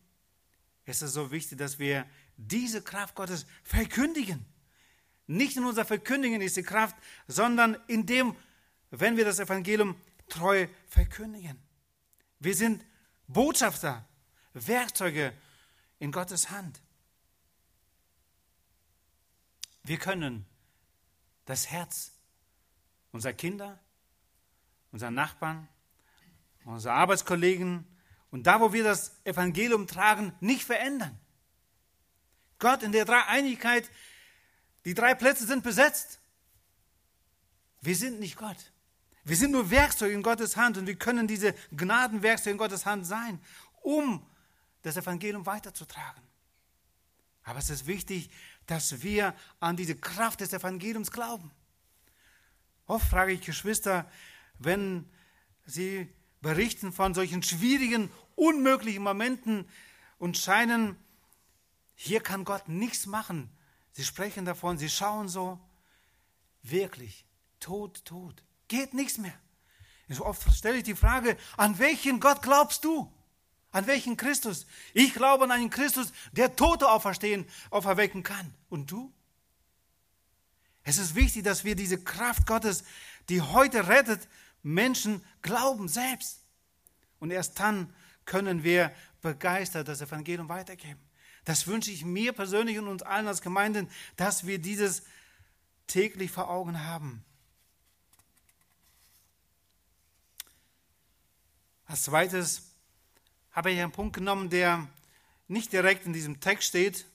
ist 0.85 1.03
es 1.03 1.13
so 1.13 1.31
wichtig, 1.31 1.59
dass 1.59 1.79
wir 1.79 2.09
diese 2.37 2.83
Kraft 2.83 3.15
Gottes 3.15 3.47
verkündigen. 3.63 4.45
Nicht 5.29 5.59
in 5.59 5.65
unser 5.65 5.85
Verkündigen 5.85 6.41
ist 6.41 6.57
die 6.57 6.63
Kraft, 6.63 6.97
sondern 7.27 7.77
in 7.87 8.07
dem, 8.07 8.35
wenn 8.91 9.17
wir 9.19 9.27
das 9.27 9.39
Evangelium 9.39 9.95
treu 10.29 10.67
verkündigen. 10.89 11.59
Wir 12.41 12.55
sind 12.55 12.85
Botschafter, 13.27 14.07
Werkzeuge 14.55 15.35
in 15.99 16.13
Gottes 16.13 16.51
Hand. 16.51 16.81
Wir 19.83 19.99
können 19.99 20.47
das 21.45 21.71
Herz 21.71 22.13
unserer 23.13 23.35
Kinder, 23.35 23.79
unserer 24.93 25.11
Nachbarn, 25.11 25.69
unserer 26.65 26.95
Arbeitskollegen 26.95 27.87
und 28.31 28.47
da, 28.47 28.61
wo 28.61 28.73
wir 28.73 28.83
das 28.85 29.15
Evangelium 29.25 29.87
tragen, 29.87 30.33
nicht 30.41 30.65
verändern. 30.65 31.19
Gott 32.59 32.83
in 32.83 32.93
der 32.93 33.05
Dreieinigkeit, 33.05 33.91
die 34.85 34.95
drei 34.95 35.15
Plätze 35.15 35.47
sind 35.47 35.63
besetzt. 35.63 36.21
Wir 37.81 37.97
sind 37.97 38.21
nicht 38.21 38.37
Gott. 38.37 38.73
Wir 39.25 39.37
sind 39.37 39.53
nur 39.53 39.71
Werkzeuge 39.71 40.15
in 40.15 40.23
Gottes 40.23 40.57
Hand 40.57 40.79
und 40.79 40.87
wir 40.87 40.97
können 40.97 41.27
diese 41.27 41.55
Gnadenwerkzeuge 41.77 42.53
in 42.53 42.59
Gottes 42.59 42.87
Hand 42.87 43.07
sein, 43.07 43.41
um 43.83 44.27
das 44.83 44.97
Evangelium 44.97 45.45
weiterzutragen. 45.45 46.23
Aber 47.45 47.59
es 47.59 47.71
ist 47.71 47.87
wichtig, 47.87 48.31
dass 48.67 49.03
wir 49.03 49.35
an 49.61 49.77
diese 49.77 49.97
Kraft 49.97 50.41
des 50.41 50.53
Evangeliums 50.53 51.11
glauben. 51.11 51.51
Oft 52.87 53.09
frage 53.09 53.33
ich 53.33 53.43
Geschwister, 53.43 54.11
wenn 54.59 55.09
sie 55.65 56.09
berichten 56.41 56.93
von 56.93 57.15
solchen 57.15 57.43
schwierigen, 57.43 58.11
unmöglichen 58.35 59.03
Momenten 59.03 59.69
und 60.19 60.39
scheinen, 60.39 60.97
hier 61.95 62.21
kann 62.21 62.45
Gott 62.45 62.69
nichts 62.69 63.07
machen. 63.07 63.51
Sie 63.99 64.05
sprechen 64.05 64.45
davon, 64.45 64.79
sie 64.79 64.89
schauen 64.89 65.29
so, 65.29 65.59
wirklich, 66.63 67.27
tot, 67.59 68.05
tot, 68.05 68.45
geht 68.69 68.95
nichts 68.95 69.19
mehr. 69.19 69.35
So 70.09 70.25
oft 70.25 70.41
stelle 70.55 70.77
ich 70.77 70.85
die 70.85 70.95
Frage, 70.95 71.37
an 71.57 71.81
welchen 71.81 72.21
Gott 72.21 72.41
glaubst 72.41 72.85
du? 72.85 73.13
An 73.73 73.89
welchen 73.89 74.17
Christus? 74.17 74.67
Ich 74.95 75.15
glaube 75.15 75.43
an 75.43 75.51
einen 75.51 75.69
Christus, 75.69 76.13
der 76.31 76.55
Tote 76.55 76.89
auferstehen, 76.89 77.45
auferwecken 77.71 78.23
kann. 78.23 78.55
Und 78.69 78.89
du? 78.89 79.13
Es 80.85 80.99
ist 80.99 81.17
wichtig, 81.17 81.43
dass 81.43 81.65
wir 81.65 81.75
diese 81.75 82.01
Kraft 82.01 82.47
Gottes, 82.47 82.85
die 83.29 83.43
heute 83.43 83.89
rettet, 83.89 84.29
Menschen 84.63 85.25
glauben 85.43 85.89
selbst. 85.89 86.45
Und 87.19 87.33
erst 87.33 87.59
dann 87.59 87.93
können 88.27 88.63
wir 88.63 88.95
begeistert 89.23 89.89
das 89.89 90.01
Evangelium 90.03 90.49
weitergeben. 90.49 91.08
Das 91.49 91.67
wünsche 91.67 91.91
ich 91.91 92.05
mir 92.05 92.35
persönlich 92.35 92.79
und 92.79 92.89
uns 92.89 93.03
allen 93.03 93.27
als 93.27 93.41
Gemeinden, 93.41 93.89
dass 94.17 94.47
wir 94.47 94.59
dieses 94.59 95.03
täglich 95.87 96.31
vor 96.31 96.51
Augen 96.51 96.85
haben. 96.85 97.25
Als 101.87 102.03
zweites 102.03 102.75
habe 103.51 103.71
ich 103.71 103.81
einen 103.81 103.93
Punkt 103.93 104.15
genommen, 104.15 104.51
der 104.51 104.87
nicht 105.47 105.73
direkt 105.73 106.05
in 106.05 106.13
diesem 106.13 106.39
Text 106.39 106.69
steht. 106.69 107.07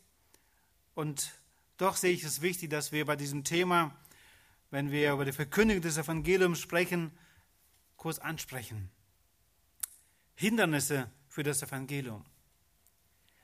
Und 0.95 1.31
doch 1.77 1.95
sehe 1.95 2.11
ich 2.11 2.23
es 2.23 2.41
wichtig, 2.41 2.71
dass 2.71 2.91
wir 2.91 3.05
bei 3.05 3.15
diesem 3.15 3.43
Thema, 3.43 3.95
wenn 4.71 4.89
wir 4.89 5.13
über 5.13 5.25
die 5.25 5.31
Verkündigung 5.31 5.83
des 5.83 5.97
Evangeliums 5.97 6.59
sprechen, 6.59 7.11
kurz 7.97 8.17
ansprechen. 8.17 8.89
Hindernisse 10.33 11.11
für 11.29 11.43
das 11.43 11.61
Evangelium. 11.61 12.25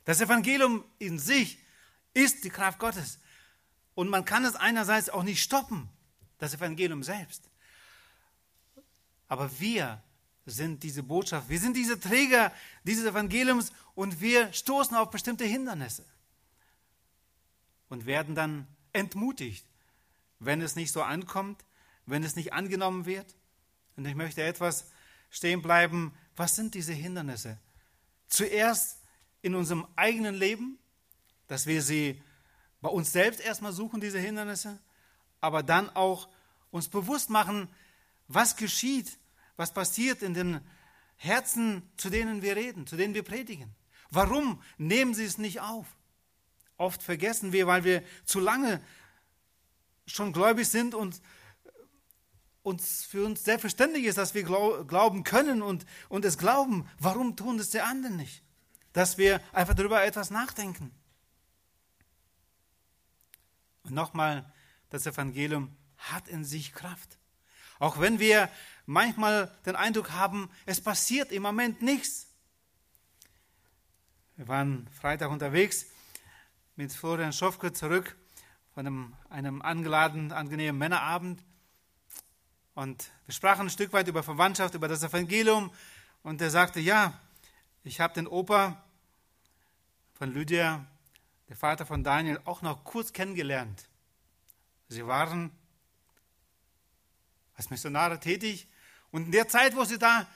Das 0.10 0.22
Evangelium 0.22 0.84
in 0.98 1.20
sich 1.20 1.60
ist 2.16 2.44
die 2.44 2.50
Kraft 2.50 2.80
Gottes. 2.80 3.20
Und 3.94 4.10
man 4.10 4.26
kann 4.26 4.44
es 4.44 4.56
einerseits 4.56 5.08
auch 5.08 5.22
nicht 5.22 5.44
stoppen, 5.44 5.88
das 6.40 6.56
Evangelium 6.56 7.04
selbst. 7.04 7.48
Aber 9.28 9.52
wir 9.60 10.02
sind 10.48 10.82
diese 10.82 11.04
Botschaft, 11.04 11.48
wir 11.48 11.60
sind 11.60 11.78
diese 11.78 12.00
Träger 12.00 12.52
dieses 12.84 13.06
Evangeliums 13.06 13.72
und 13.94 14.20
wir 14.20 14.52
stoßen 14.52 14.98
auf 14.98 15.12
bestimmte 15.12 15.46
Hindernisse 15.46 16.04
und 17.90 18.08
werden 18.08 18.34
dann 18.34 18.66
entmutigt, 18.94 19.68
wenn 20.40 20.64
es 20.64 20.76
nicht 20.76 20.92
so 20.92 21.04
ankommt, 21.04 21.64
wenn 22.08 22.24
es 22.24 22.36
nicht 22.36 22.52
angenommen 22.52 23.06
wird. 23.06 23.36
Und 23.96 24.06
ich 24.06 24.16
möchte 24.16 24.42
etwas 24.42 24.90
stehen 25.30 25.62
bleiben. 25.62 26.18
Was 26.36 26.56
sind 26.56 26.74
diese 26.74 26.94
Hindernisse? 26.94 27.60
Zuerst 28.28 28.99
in 29.42 29.56
unserem 29.56 29.88
eigenen 29.96 30.36
Leben, 30.36 30.78
dass 31.48 31.66
wir 31.66 31.82
sie 31.82 32.22
bei 32.82 32.90
uns 32.90 33.12
selbst 33.12 33.42
erstmal 33.42 33.74
suchen, 33.74 34.02
diese 34.02 34.20
Hindernisse, 34.20 34.80
aber 35.42 35.64
dann 35.64 35.90
auch 35.90 36.30
uns 36.72 36.90
bewusst 36.90 37.30
machen, 37.30 37.70
was 38.28 38.56
geschieht, 38.56 39.18
was 39.58 39.74
passiert 39.74 40.22
in 40.22 40.34
den 40.34 40.62
Herzen, 41.16 41.84
zu 41.98 42.10
denen 42.10 42.42
wir 42.42 42.56
reden, 42.56 42.88
zu 42.88 42.96
denen 42.96 43.14
wir 43.14 43.24
predigen. 43.24 43.76
Warum 44.10 44.62
nehmen 44.78 45.14
sie 45.14 45.26
es 45.26 45.38
nicht 45.38 45.60
auf? 45.60 45.86
Oft 46.78 47.04
vergessen 47.04 47.52
wir, 47.52 47.68
weil 47.68 47.84
wir 47.84 48.04
zu 48.24 48.40
lange 48.40 48.82
schon 50.06 50.32
gläubig 50.32 50.68
sind 50.68 50.96
und 50.96 51.22
uns 52.62 53.04
für 53.06 53.26
uns 53.26 53.44
selbstverständlich 53.44 54.06
ist, 54.06 54.18
dass 54.18 54.34
wir 54.34 54.44
glauben 54.44 55.24
können 55.24 55.62
und, 55.62 55.86
und 56.08 56.26
es 56.26 56.38
glauben, 56.38 56.88
warum 57.00 57.36
tun 57.36 57.58
das 57.58 57.70
die 57.70 57.82
anderen 57.82 58.16
nicht? 58.16 58.44
Dass 58.94 59.18
wir 59.18 59.42
einfach 59.54 59.76
darüber 59.76 60.04
etwas 60.04 60.30
nachdenken. 60.30 60.92
Und 63.84 63.94
nochmal, 63.94 64.52
das 64.90 65.06
Evangelium 65.06 65.76
hat 65.98 66.28
in 66.28 66.44
sich 66.44 66.74
Kraft. 66.74 67.18
Auch 67.80 68.00
wenn 68.00 68.20
wir 68.20 68.50
manchmal 68.86 69.56
den 69.66 69.76
Eindruck 69.76 70.12
haben, 70.12 70.50
es 70.66 70.82
passiert 70.82 71.32
im 71.32 71.44
Moment 71.44 71.82
nichts. 71.82 72.28
Wir 74.36 74.48
waren 74.48 74.88
Freitag 74.90 75.30
unterwegs 75.30 75.86
mit 76.76 76.94
Florian 76.94 77.34
Schofke 77.34 77.74
zurück 77.74 78.16
von 78.74 78.88
einem, 78.88 79.16
einem 79.30 79.62
angeladenen, 79.62 80.32
angenehmen 80.32 80.80
Männerabend. 80.80 81.44
Und 82.74 83.12
wir 83.26 83.34
sprachen 83.34 83.68
ein 83.68 83.70
Stück 83.70 83.92
weit 83.92 84.08
über 84.08 84.24
Verwandtschaft, 84.24 84.76
über 84.76 84.88
das 84.88 85.04
Evangelium. 85.04 85.72
Und 86.24 86.42
er 86.42 86.50
sagte, 86.50 86.80
ja, 86.80 87.20
ich 87.84 88.00
habe 88.00 88.14
den 88.14 88.28
Opa 88.28 88.84
von 90.14 90.34
Lydia, 90.34 90.86
der 91.48 91.56
Vater 91.56 91.86
von 91.86 92.04
Daniel, 92.04 92.40
auch 92.46 92.62
noch 92.62 92.84
kurz 92.84 93.14
kennengelernt. 93.14 93.88
Sie 94.88 95.06
waren 95.06 95.52
als 97.56 97.70
Missionare 97.70 98.20
tätig. 98.20 98.68
Und 99.12 99.26
in 99.26 99.32
der 99.32 99.48
Zeit, 99.48 99.76
wo 99.76 99.84
sie 99.84 99.98
da 99.98 100.28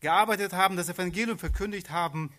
gearbeitet 0.00 0.52
haben, 0.52 0.76
das 0.76 0.88
Evangelium 0.88 1.38
verkündigt 1.38 1.90
haben, 1.90 2.32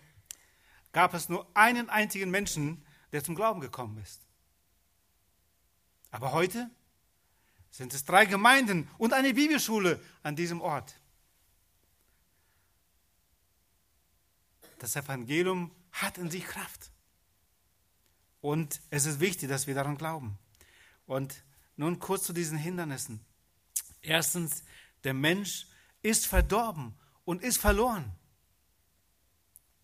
gab 0.92 1.14
es 1.14 1.28
nur 1.28 1.46
einen 1.54 1.88
einzigen 1.90 2.30
Menschen, 2.30 2.84
der 3.12 3.24
zum 3.24 3.34
Glauben 3.34 3.60
gekommen 3.60 3.98
ist. 3.98 4.20
Aber 6.10 6.32
heute 6.32 6.70
sind 7.70 7.94
es 7.94 8.04
drei 8.04 8.26
Gemeinden 8.26 8.88
und 8.98 9.12
eine 9.12 9.34
Bibelschule 9.34 10.00
an 10.22 10.36
diesem 10.36 10.60
Ort. 10.60 10.94
Das 14.82 14.96
Evangelium 14.96 15.70
hat 15.92 16.18
in 16.18 16.28
sich 16.28 16.44
Kraft. 16.44 16.90
Und 18.40 18.80
es 18.90 19.06
ist 19.06 19.20
wichtig, 19.20 19.48
dass 19.48 19.68
wir 19.68 19.76
daran 19.76 19.96
glauben. 19.96 20.36
Und 21.06 21.44
nun 21.76 22.00
kurz 22.00 22.24
zu 22.24 22.32
diesen 22.32 22.58
Hindernissen. 22.58 23.24
Erstens, 24.00 24.64
der 25.04 25.14
Mensch 25.14 25.68
ist 26.02 26.26
verdorben 26.26 26.98
und 27.24 27.44
ist 27.44 27.58
verloren. 27.58 28.10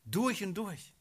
Durch 0.04 0.42
und 0.42 0.54
durch. 0.54 0.92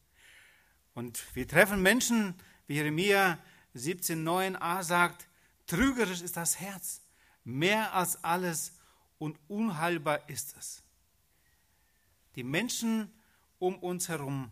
Und 0.94 1.20
wir 1.34 1.48
treffen 1.48 1.82
Menschen, 1.82 2.36
wie 2.68 2.74
Jeremia 2.74 3.36
17,9a 3.74 4.84
sagt, 4.84 5.26
trügerisch 5.66 6.20
ist 6.20 6.36
das 6.36 6.60
Herz, 6.60 7.02
mehr 7.42 7.94
als 7.94 8.22
alles 8.22 8.74
und 9.18 9.40
unheilbar 9.48 10.28
ist 10.28 10.56
es. 10.56 10.84
Die 12.36 12.44
Menschen 12.44 13.12
um 13.58 13.76
uns 13.78 14.08
herum 14.08 14.50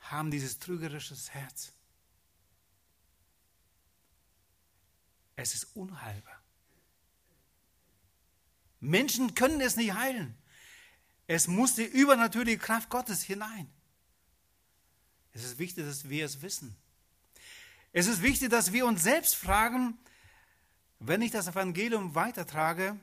haben 0.00 0.30
dieses 0.30 0.58
trügerische 0.58 1.16
Herz. 1.30 1.72
Es 5.36 5.54
ist 5.54 5.74
unheilbar. 5.74 6.40
Menschen 8.80 9.34
können 9.34 9.60
es 9.60 9.76
nicht 9.76 9.94
heilen. 9.94 10.36
Es 11.26 11.48
muss 11.48 11.74
die 11.74 11.84
übernatürliche 11.84 12.58
Kraft 12.58 12.90
Gottes 12.90 13.22
hinein. 13.22 13.68
Es 15.32 15.42
ist 15.42 15.58
wichtig, 15.58 15.84
dass 15.84 16.08
wir 16.08 16.24
es 16.24 16.42
wissen. 16.42 16.76
Es 17.92 18.06
ist 18.06 18.22
wichtig, 18.22 18.50
dass 18.50 18.72
wir 18.72 18.86
uns 18.86 19.02
selbst 19.02 19.34
fragen, 19.34 19.98
wenn 20.98 21.22
ich 21.22 21.30
das 21.30 21.48
Evangelium 21.48 22.14
weitertrage, 22.14 22.98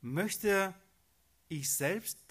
möchte 0.00 0.74
ich 1.48 1.72
selbst 1.72 2.23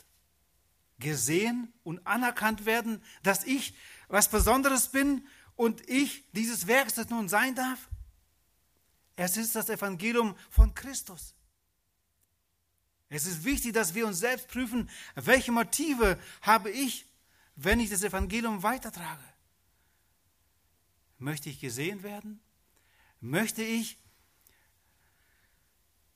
gesehen 1.04 1.72
und 1.84 2.06
anerkannt 2.08 2.66
werden, 2.66 3.04
dass 3.22 3.44
ich 3.44 3.76
was 4.08 4.30
Besonderes 4.30 4.90
bin 4.90 5.28
und 5.56 5.88
ich 5.88 6.24
dieses 6.32 6.66
Werk 6.66 6.94
das 6.96 7.10
nun 7.10 7.30
sein 7.30 7.54
darf? 7.54 7.90
Es 9.16 9.38
ist 9.38 9.56
das 9.56 9.70
Evangelium 9.70 10.36
von 10.50 10.74
Christus. 10.74 11.36
Es 13.10 13.28
ist 13.28 13.44
wichtig, 13.44 13.74
dass 13.74 13.94
wir 13.94 14.08
uns 14.08 14.18
selbst 14.20 14.48
prüfen, 14.48 14.90
welche 15.14 15.52
Motive 15.52 16.20
habe 16.42 16.72
ich, 16.72 17.06
wenn 17.56 17.80
ich 17.80 17.92
das 17.92 18.02
Evangelium 18.02 18.64
weitertrage. 18.64 19.24
Möchte 21.20 21.50
ich 21.50 21.60
gesehen 21.60 22.02
werden? 22.02 22.42
Möchte 23.20 23.62
ich 23.62 24.00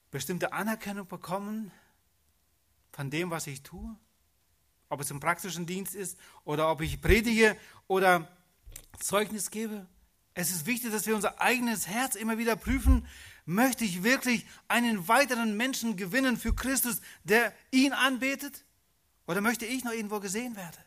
bestimmte 0.10 0.54
Anerkennung 0.54 1.08
bekommen 1.08 1.72
von 2.92 3.12
dem, 3.12 3.30
was 3.30 3.46
ich 3.46 3.62
tue? 3.62 3.96
Ob 4.90 5.02
es 5.02 5.12
im 5.12 5.20
praktischen 5.20 5.66
Dienst 5.66 5.96
ist 5.96 6.18
oder 6.44 6.72
ob 6.72 6.82
ich 6.82 7.02
predige 7.02 7.58
oder 7.88 8.28
Zeugnis 9.00 9.52
gebe. 9.52 9.88
Es 10.34 10.52
ist 10.52 10.66
wichtig, 10.66 10.92
dass 10.92 11.08
wir 11.08 11.16
unser 11.16 11.42
eigenes 11.42 11.88
Herz 11.88 12.16
immer 12.16 12.38
wieder 12.38 12.56
prüfen. 12.56 13.08
Möchte 13.46 13.86
ich 13.86 14.04
wirklich 14.04 14.46
einen 14.68 15.08
weiteren 15.08 15.58
Menschen 15.58 15.96
gewinnen 15.98 16.38
für 16.38 16.54
Christus, 16.54 17.02
der 17.24 17.54
ihn 17.72 17.94
anbetet? 17.94 18.66
Oder 19.26 19.42
möchte 19.42 19.66
ich 19.66 19.84
noch 19.84 19.94
irgendwo 19.94 20.20
gesehen 20.20 20.56
werden? 20.56 20.78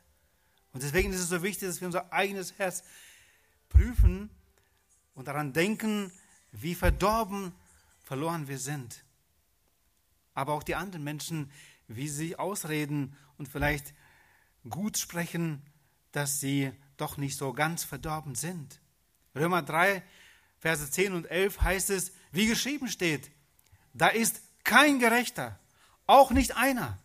Und 0.73 0.83
deswegen 0.83 1.13
ist 1.13 1.21
es 1.21 1.29
so 1.29 1.43
wichtig, 1.43 1.69
dass 1.69 1.81
wir 1.81 1.87
unser 1.87 2.13
eigenes 2.13 2.59
Herz 2.59 2.85
prüfen 3.69 4.31
und 5.15 5.29
daran 5.29 5.53
denken, 5.53 6.13
wie 6.53 6.75
verdorben, 6.75 7.53
verloren 8.05 8.49
wir 8.49 8.59
sind. 8.59 9.05
Aber 10.35 10.53
auch 10.55 10.63
die 10.63 10.75
anderen 10.75 11.05
Menschen, 11.05 11.51
wie 11.89 12.09
sie 12.09 12.37
ausreden 12.37 13.17
und 13.41 13.49
vielleicht 13.49 13.95
gut 14.69 14.99
sprechen, 14.99 15.63
dass 16.13 16.41
sie 16.41 16.73
doch 16.99 17.17
nicht 17.17 17.37
so 17.37 17.55
ganz 17.55 17.83
verdorben 17.83 18.35
sind. 18.35 18.79
Römer 19.35 19.63
3, 19.63 20.03
Verse 20.59 20.91
10 20.91 21.15
und 21.15 21.25
11 21.25 21.63
heißt 21.63 21.91
es, 21.91 22.13
wie 22.33 22.47
geschrieben 22.47 22.89
steht, 22.89 23.31
da 23.95 24.09
ist 24.09 24.43
kein 24.63 24.99
Gerechter, 24.99 25.59
auch 26.07 26.31
nicht 26.31 26.57
einer. 26.57 26.99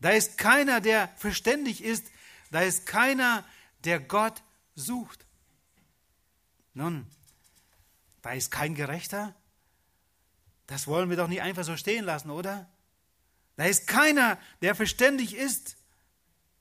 Da 0.00 0.10
ist 0.10 0.38
keiner, 0.38 0.80
der 0.80 1.08
verständig 1.16 1.82
ist, 1.82 2.06
da 2.52 2.60
ist 2.60 2.86
keiner, 2.86 3.44
der 3.82 3.98
Gott 3.98 4.42
sucht. 4.76 5.26
Nun, 6.72 7.06
da 8.22 8.30
ist 8.30 8.52
kein 8.52 8.76
Gerechter. 8.76 9.34
Das 10.68 10.86
wollen 10.86 11.10
wir 11.10 11.16
doch 11.16 11.28
nicht 11.28 11.42
einfach 11.42 11.64
so 11.64 11.76
stehen 11.76 12.04
lassen, 12.04 12.30
oder? 12.30 12.71
Da 13.56 13.64
ist 13.64 13.86
keiner, 13.86 14.38
der 14.60 14.74
verständig 14.74 15.34
ist 15.34 15.76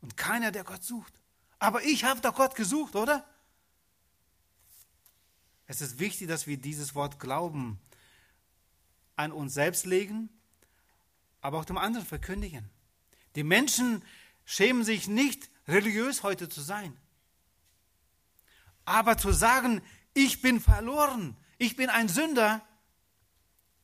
und 0.02 0.18
keiner, 0.18 0.52
der 0.52 0.64
Gott 0.64 0.84
sucht. 0.84 1.14
Aber 1.60 1.84
ich 1.84 2.04
habe 2.04 2.22
doch 2.22 2.36
Gott 2.36 2.56
gesucht, 2.56 2.96
oder? 2.96 3.28
Es 5.68 5.80
ist 5.80 6.00
wichtig, 6.00 6.28
dass 6.28 6.48
wir 6.48 6.58
dieses 6.58 6.96
Wort 6.96 7.20
Glauben 7.20 7.80
an 9.16 9.32
uns 9.32 9.54
selbst 9.54 9.86
legen, 9.86 10.30
aber 11.40 11.60
auch 11.60 11.66
dem 11.66 11.78
anderen 11.78 12.06
verkündigen. 12.06 12.70
Die 13.36 13.44
Menschen 13.44 14.04
schämen 14.44 14.84
sich 14.84 15.08
nicht, 15.08 15.50
religiös 15.68 16.24
heute 16.24 16.50
zu 16.50 16.62
sein. 16.62 16.98
Aber 18.84 19.18
zu 19.18 19.32
sagen, 19.32 19.82
ich 20.14 20.42
bin 20.42 20.60
verloren, 20.60 21.38
ich 21.58 21.76
bin 21.76 21.90
ein 21.90 22.10
Sünder, 22.10 22.62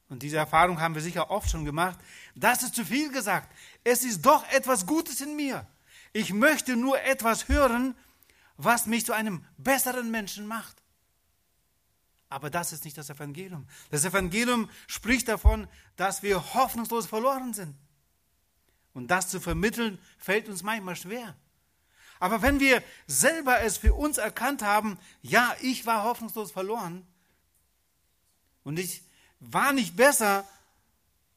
und 0.10 0.24
diese 0.24 0.38
Erfahrung 0.38 0.80
haben 0.80 0.96
wir 0.96 1.02
sicher 1.02 1.30
oft 1.30 1.50
schon 1.50 1.66
gemacht, 1.66 2.00
das 2.36 2.64
ist 2.64 2.76
zu 2.76 2.86
viel 2.86 3.12
gesagt. 3.12 3.54
Es 3.84 4.04
ist 4.04 4.26
doch 4.26 4.48
etwas 4.52 4.86
Gutes 4.86 5.22
in 5.22 5.36
mir. 5.36 5.68
Ich 6.14 6.32
möchte 6.32 6.76
nur 6.76 7.02
etwas 7.02 7.50
hören, 7.50 7.96
was 8.56 8.86
mich 8.86 9.06
zu 9.06 9.14
einem 9.14 9.46
besseren 9.58 10.10
Menschen 10.10 10.48
macht. 10.48 10.82
Aber 12.30 12.50
das 12.50 12.74
ist 12.74 12.86
nicht 12.86 12.98
das 12.98 13.10
Evangelium. 13.10 13.68
Das 13.90 14.04
Evangelium 14.04 14.70
spricht 14.88 15.28
davon, 15.28 15.68
dass 15.96 16.24
wir 16.24 16.54
hoffnungslos 16.54 17.06
verloren 17.06 17.54
sind. 17.54 17.76
Und 18.94 19.10
das 19.10 19.30
zu 19.30 19.40
vermitteln, 19.40 20.00
fällt 20.18 20.50
uns 20.50 20.64
manchmal 20.64 20.96
schwer. 20.96 21.36
Aber 22.20 22.42
wenn 22.42 22.60
wir 22.60 22.84
selber 23.06 23.62
es 23.62 23.78
für 23.78 23.94
uns 23.94 24.18
erkannt 24.18 24.62
haben, 24.64 24.98
ja, 25.22 25.56
ich 25.62 25.86
war 25.86 26.04
hoffnungslos 26.04 26.52
verloren 26.52 27.06
und 28.64 28.80
ich 28.80 29.04
war 29.40 29.74
nicht 29.74 29.96
besser, 29.96 30.48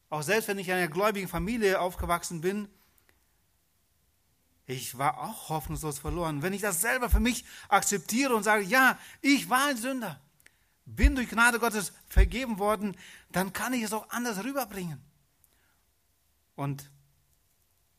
auch 0.09 0.23
selbst 0.23 0.49
wenn 0.49 0.59
ich 0.59 0.69
in 0.69 0.75
einer 0.75 0.89
gläubigen 0.89 1.29
Familie 1.29 1.81
aufgewachsen 1.81 2.41
bin, 2.41 2.69
ich 4.67 4.99
war 4.99 5.19
auch 5.19 5.49
hoffnungslos 5.49 5.99
verloren. 5.99 6.43
Wenn 6.43 6.53
ich 6.53 6.63
das 6.63 6.81
selber 6.81 7.11
für 7.11 7.21
mich 7.21 7.45
akzeptiere 7.69 8.35
und 8.35 8.45
sage, 8.45 8.63
ja, 8.63 8.99
ich 9.21 9.51
war 9.51 9.67
ein 9.67 9.77
Sünder, 9.77 10.21
bin 10.87 11.17
durch 11.17 11.29
Gnade 11.29 11.59
Gottes 11.59 11.93
vergeben 12.09 12.59
worden, 12.59 12.97
dann 13.31 13.53
kann 13.53 13.73
ich 13.73 13.83
es 13.83 13.93
auch 13.93 14.09
anders 14.11 14.45
rüberbringen. 14.45 15.03
Und 16.55 16.91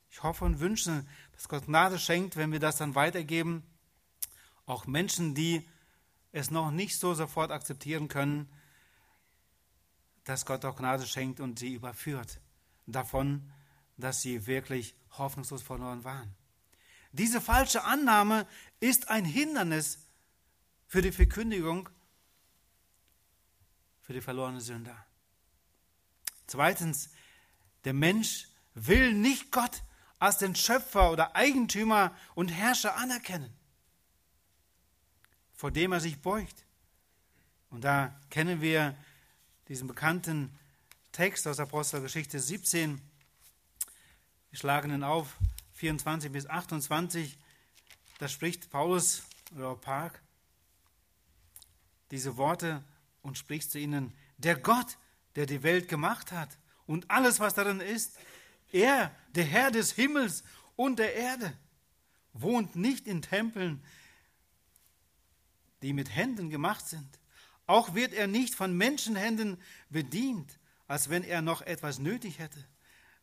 ich 0.09 0.23
hoffe 0.23 0.45
und 0.45 0.59
wünsche, 0.59 1.05
dass 1.33 1.49
Gott 1.49 1.65
Gnade 1.65 1.99
schenkt, 1.99 2.35
wenn 2.35 2.51
wir 2.51 2.59
das 2.59 2.77
dann 2.77 2.95
weitergeben. 2.95 3.63
Auch 4.65 4.85
Menschen, 4.85 5.35
die 5.35 5.67
es 6.31 6.51
noch 6.51 6.71
nicht 6.71 6.99
so 6.99 7.13
sofort 7.13 7.51
akzeptieren 7.51 8.07
können, 8.07 8.49
dass 10.23 10.45
Gott 10.45 10.65
auch 10.65 10.75
Gnade 10.75 11.05
schenkt 11.05 11.39
und 11.39 11.59
sie 11.59 11.73
überführt 11.73 12.39
davon, 12.85 13.51
dass 13.97 14.21
sie 14.21 14.45
wirklich 14.47 14.95
hoffnungslos 15.17 15.61
verloren 15.61 16.03
waren. 16.03 16.33
Diese 17.11 17.41
falsche 17.41 17.83
Annahme 17.83 18.47
ist 18.79 19.09
ein 19.09 19.25
Hindernis 19.25 19.99
für 20.87 21.01
die 21.01 21.11
Verkündigung 21.11 21.89
für 24.01 24.13
die 24.13 24.21
verlorenen 24.21 24.61
Sünder. 24.61 25.05
Zweitens, 26.47 27.09
der 27.85 27.93
Mensch 27.93 28.47
will 28.73 29.13
nicht 29.13 29.51
Gott 29.51 29.83
als 30.19 30.37
den 30.37 30.55
Schöpfer 30.55 31.11
oder 31.11 31.35
Eigentümer 31.35 32.15
und 32.35 32.49
Herrscher 32.49 32.95
anerkennen, 32.97 33.53
vor 35.53 35.71
dem 35.71 35.93
er 35.93 35.99
sich 35.99 36.21
beugt. 36.21 36.65
Und 37.69 37.83
da 37.83 38.19
kennen 38.29 38.61
wir 38.61 38.97
diesen 39.71 39.87
bekannten 39.87 40.53
Text 41.13 41.47
aus 41.47 41.61
Apostelgeschichte 41.61 42.41
17. 42.41 42.99
Wir 44.49 44.59
schlagen 44.59 44.91
ihn 44.91 45.01
auf, 45.01 45.37
24 45.75 46.29
bis 46.29 46.45
28. 46.45 47.37
Da 48.19 48.27
spricht 48.27 48.69
Paulus 48.69 49.23
oder 49.55 49.73
Park 49.75 50.21
diese 52.11 52.35
Worte 52.35 52.83
und 53.21 53.37
spricht 53.37 53.71
zu 53.71 53.79
ihnen, 53.79 54.11
der 54.37 54.57
Gott, 54.57 54.97
der 55.37 55.45
die 55.45 55.63
Welt 55.63 55.87
gemacht 55.87 56.33
hat 56.33 56.57
und 56.85 57.09
alles, 57.09 57.39
was 57.39 57.53
darin 57.53 57.79
ist, 57.79 58.19
er, 58.73 59.15
der 59.35 59.45
Herr 59.45 59.71
des 59.71 59.93
Himmels 59.93 60.43
und 60.75 60.99
der 60.99 61.15
Erde, 61.15 61.57
wohnt 62.33 62.75
nicht 62.75 63.07
in 63.07 63.21
Tempeln, 63.21 63.81
die 65.81 65.93
mit 65.93 66.13
Händen 66.13 66.49
gemacht 66.49 66.85
sind. 66.85 67.20
Auch 67.71 67.95
wird 67.95 68.11
er 68.11 68.27
nicht 68.27 68.53
von 68.53 68.75
Menschenhänden 68.75 69.57
bedient, 69.89 70.59
als 70.89 71.09
wenn 71.09 71.23
er 71.23 71.41
noch 71.41 71.61
etwas 71.61 71.99
nötig 71.99 72.37
hätte, 72.37 72.61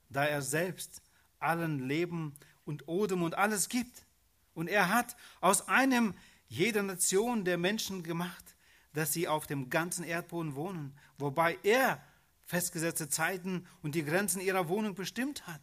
da 0.09 0.25
er 0.25 0.41
selbst 0.41 1.03
allen 1.39 1.87
Leben 1.87 2.33
und 2.65 2.89
Odem 2.89 3.23
und 3.23 3.35
alles 3.35 3.69
gibt. 3.69 4.07
Und 4.55 4.69
er 4.69 4.89
hat 4.89 5.17
aus 5.43 5.69
einem 5.69 6.15
jeder 6.47 6.83
Nation 6.83 7.45
der 7.45 7.59
Menschen 7.59 8.03
gemacht, 8.03 8.57
dass 8.95 9.13
sie 9.13 9.29
auf 9.29 9.47
dem 9.47 9.69
ganzen 9.69 10.03
Erdboden 10.03 10.55
wohnen, 10.55 10.97
wobei 11.19 11.59
er 11.63 12.03
festgesetzte 12.47 13.11
Zeiten 13.11 13.67
und 13.83 13.95
die 13.95 14.03
Grenzen 14.03 14.41
ihrer 14.41 14.71
Wohnung 14.71 14.95
bestimmt 14.95 15.47
hat, 15.47 15.61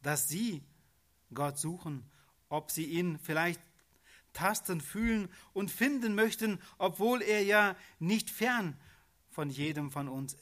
dass 0.00 0.26
sie 0.26 0.62
Gott 1.34 1.58
suchen, 1.58 2.10
ob 2.48 2.70
sie 2.70 2.86
ihn 2.86 3.18
vielleicht 3.18 3.60
tasten, 4.38 4.80
fühlen 4.80 5.28
und 5.52 5.70
finden 5.70 6.14
möchten, 6.14 6.60
obwohl 6.78 7.22
er 7.22 7.42
ja 7.42 7.76
nicht 7.98 8.30
fern 8.30 8.78
von 9.30 9.50
jedem 9.50 9.90
von 9.90 10.08
uns 10.08 10.36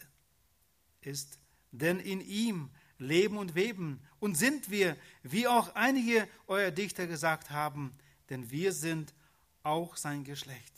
ist. 1.01 1.39
Denn 1.73 1.99
in 1.99 2.21
ihm 2.21 2.71
leben 2.99 3.39
und 3.39 3.55
weben 3.55 4.01
und 4.21 4.37
sind 4.37 4.71
wir, 4.71 4.97
wie 5.23 5.47
auch 5.47 5.75
einige 5.75 6.29
eurer 6.47 6.71
Dichter 6.71 7.07
gesagt 7.07 7.51
haben, 7.51 7.97
denn 8.29 8.51
wir 8.51 8.73
sind 8.73 9.15
auch 9.63 9.97
sein 9.97 10.25
Geschlecht. 10.25 10.75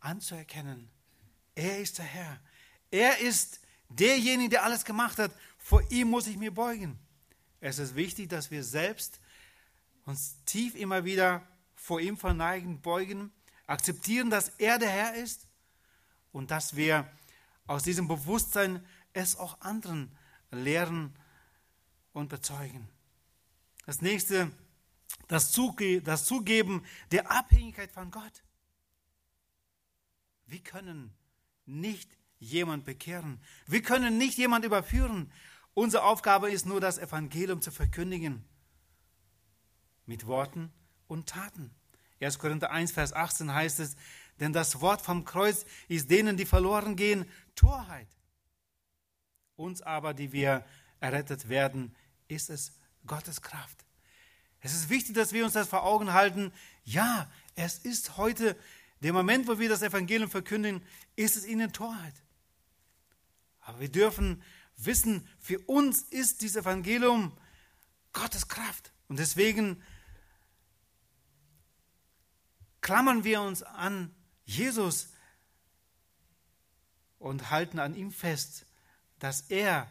Anzuerkennen, 0.00 0.90
er 1.54 1.78
ist 1.78 1.98
der 1.98 2.06
Herr. 2.06 2.40
Er 2.90 3.18
ist 3.18 3.60
derjenige, 3.88 4.50
der 4.50 4.64
alles 4.64 4.84
gemacht 4.84 5.18
hat. 5.18 5.32
Vor 5.58 5.82
ihm 5.90 6.08
muss 6.08 6.26
ich 6.26 6.36
mir 6.36 6.52
beugen. 6.52 6.98
Es 7.60 7.78
ist 7.78 7.94
wichtig, 7.94 8.28
dass 8.28 8.50
wir 8.50 8.62
selbst 8.62 9.20
uns 10.04 10.42
tief 10.44 10.74
immer 10.74 11.04
wieder 11.04 11.46
vor 11.74 12.00
ihm 12.00 12.16
verneigen, 12.16 12.80
beugen, 12.80 13.32
akzeptieren, 13.66 14.30
dass 14.30 14.50
er 14.58 14.78
der 14.78 14.90
Herr 14.90 15.14
ist 15.14 15.46
und 16.32 16.50
dass 16.50 16.76
wir 16.76 17.10
aus 17.66 17.82
diesem 17.82 18.08
Bewusstsein 18.08 18.84
es 19.12 19.36
auch 19.36 19.60
anderen 19.60 20.16
lehren 20.50 21.14
und 22.12 22.28
bezeugen. 22.28 22.88
Das 23.86 24.02
nächste, 24.02 24.50
das, 25.28 25.52
Zuge 25.52 26.02
das 26.02 26.24
Zugeben 26.24 26.84
der 27.10 27.30
Abhängigkeit 27.30 27.92
von 27.92 28.10
Gott. 28.10 28.42
Wir 30.46 30.60
können 30.60 31.14
nicht 31.66 32.10
jemand 32.38 32.84
bekehren. 32.84 33.40
Wir 33.66 33.82
können 33.82 34.18
nicht 34.18 34.36
jemand 34.36 34.64
überführen. 34.64 35.32
Unsere 35.72 36.04
Aufgabe 36.04 36.50
ist 36.50 36.66
nur, 36.66 36.80
das 36.80 36.98
Evangelium 36.98 37.62
zu 37.62 37.70
verkündigen. 37.70 38.44
Mit 40.06 40.26
Worten 40.26 40.72
und 41.06 41.28
Taten. 41.28 41.70
1. 42.20 42.38
Korinther 42.38 42.70
1, 42.70 42.92
Vers 42.92 43.12
18 43.12 43.52
heißt 43.52 43.80
es, 43.80 43.96
denn 44.40 44.52
das 44.52 44.80
Wort 44.80 45.02
vom 45.02 45.24
Kreuz 45.24 45.64
ist 45.88 46.10
denen, 46.10 46.36
die 46.36 46.46
verloren 46.46 46.96
gehen, 46.96 47.26
Torheit. 47.54 48.08
Uns 49.56 49.82
aber, 49.82 50.14
die 50.14 50.32
wir 50.32 50.64
errettet 51.00 51.48
werden, 51.48 51.94
ist 52.28 52.50
es 52.50 52.72
Gottes 53.06 53.42
Kraft. 53.42 53.84
Es 54.60 54.74
ist 54.74 54.88
wichtig, 54.88 55.14
dass 55.14 55.32
wir 55.32 55.44
uns 55.44 55.52
das 55.52 55.68
vor 55.68 55.84
Augen 55.84 56.12
halten. 56.12 56.52
Ja, 56.84 57.30
es 57.54 57.78
ist 57.78 58.16
heute 58.16 58.56
der 59.00 59.12
Moment, 59.12 59.46
wo 59.46 59.58
wir 59.58 59.68
das 59.68 59.82
Evangelium 59.82 60.30
verkündigen, 60.30 60.82
ist 61.14 61.36
es 61.36 61.46
ihnen 61.46 61.72
Torheit. 61.72 62.14
Aber 63.60 63.80
wir 63.80 63.90
dürfen 63.90 64.42
wissen, 64.76 65.28
für 65.38 65.58
uns 65.60 66.02
ist 66.02 66.42
dieses 66.42 66.62
Evangelium 66.62 67.36
Gottes 68.12 68.48
Kraft. 68.48 68.92
Und 69.08 69.18
deswegen 69.18 69.82
klammern 72.84 73.24
wir 73.24 73.40
uns 73.40 73.62
an 73.62 74.14
Jesus 74.44 75.08
und 77.18 77.50
halten 77.50 77.78
an 77.78 77.94
ihm 77.94 78.12
fest, 78.12 78.66
dass 79.18 79.40
er 79.40 79.90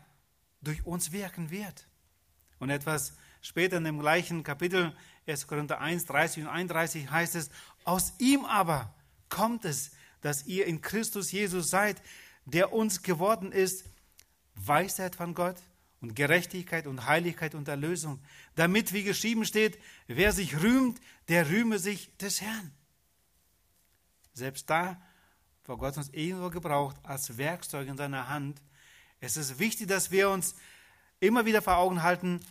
durch 0.62 0.86
uns 0.86 1.12
wirken 1.12 1.50
wird. 1.50 1.88
Und 2.60 2.70
etwas 2.70 3.14
später 3.42 3.78
in 3.78 3.84
dem 3.84 4.00
gleichen 4.00 4.44
Kapitel, 4.44 4.96
1. 5.26 5.48
Korinther 5.48 5.82
1, 5.82 6.06
30 6.06 6.44
und 6.44 6.50
31 6.50 7.10
heißt 7.10 7.34
es, 7.34 7.50
aus 7.84 8.14
ihm 8.20 8.46
aber 8.46 8.94
kommt 9.28 9.66
es, 9.66 9.92
dass 10.22 10.46
ihr 10.46 10.68
in 10.68 10.82
Christus 10.82 11.32
Jesus 11.32 11.72
seid, 11.72 12.00
der 12.46 12.74
uns 12.74 13.02
geworden 13.02 13.52
ist, 13.52 13.86
Weisheit 14.54 15.16
von 15.16 15.34
Gott 15.34 15.58
und 16.00 16.16
Gerechtigkeit 16.16 16.86
und 16.86 17.08
Heiligkeit 17.08 17.56
und 17.56 17.68
Erlösung, 17.68 18.22
damit, 18.54 18.94
wie 18.94 19.04
geschrieben 19.04 19.46
steht, 19.46 19.80
wer 20.06 20.32
sich 20.32 20.62
rühmt, 20.62 21.02
der 21.28 21.50
rühme 21.50 21.80
sich 21.80 22.16
des 22.18 22.40
Herrn. 22.40 22.72
Selbst 24.34 24.70
da, 24.70 25.02
wo 25.66 25.78
Gott 25.78 25.98
uns 25.98 26.10
irgendwo 26.10 26.50
gebraucht, 26.50 26.98
als 27.04 27.38
Werkzeug 27.38 27.88
in 27.88 27.98
seiner 27.98 28.30
Hand, 28.30 28.62
es 29.20 29.38
ist 29.38 29.60
wichtig, 29.60 29.88
dass 29.88 30.12
wir 30.12 30.30
uns 30.30 30.56
immer 31.20 31.46
wieder 31.46 31.62
vor 31.62 31.78
Augen 31.78 32.04
halten, 32.04 32.42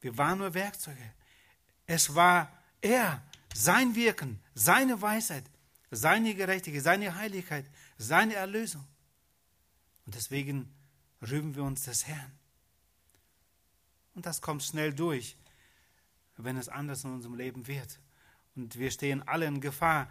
wir 0.00 0.16
waren 0.16 0.38
nur 0.38 0.54
Werkzeuge. 0.54 1.12
Es 1.86 2.14
war 2.14 2.50
er, 2.80 3.22
sein 3.52 3.94
Wirken, 3.94 4.40
seine 4.54 5.02
Weisheit, 5.02 5.44
seine 5.90 6.34
Gerechtigkeit, 6.34 6.82
seine 6.82 7.16
Heiligkeit, 7.16 7.66
seine 7.98 8.34
Erlösung. 8.34 8.86
Und 10.06 10.14
deswegen 10.14 10.72
rühmen 11.22 11.54
wir 11.54 11.64
uns 11.64 11.84
des 11.84 12.06
Herrn. 12.06 12.32
Und 14.14 14.26
das 14.26 14.40
kommt 14.40 14.62
schnell 14.62 14.92
durch, 14.92 15.36
wenn 16.36 16.56
es 16.56 16.68
anders 16.68 17.04
in 17.04 17.12
unserem 17.12 17.34
Leben 17.34 17.66
wird. 17.66 17.98
Und 18.56 18.78
wir 18.78 18.90
stehen 18.90 19.26
alle 19.26 19.46
in 19.46 19.60
Gefahr, 19.60 20.10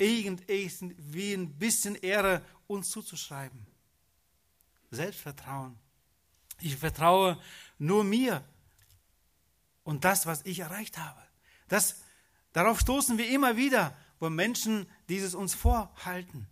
irgendwie 0.00 1.34
ein 1.34 1.58
bisschen 1.58 1.94
Ehre 1.96 2.44
uns 2.66 2.90
zuzuschreiben. 2.90 3.66
Selbstvertrauen. 4.90 5.78
Ich 6.60 6.76
vertraue 6.76 7.40
nur 7.78 8.04
mir 8.04 8.44
und 9.84 10.04
das, 10.04 10.26
was 10.26 10.44
ich 10.44 10.60
erreicht 10.60 10.98
habe. 10.98 11.20
Das, 11.68 12.02
darauf 12.52 12.80
stoßen 12.80 13.18
wir 13.18 13.28
immer 13.28 13.56
wieder, 13.56 13.96
wo 14.18 14.28
Menschen 14.28 14.86
dieses 15.08 15.34
uns 15.34 15.54
vorhalten. 15.54 16.46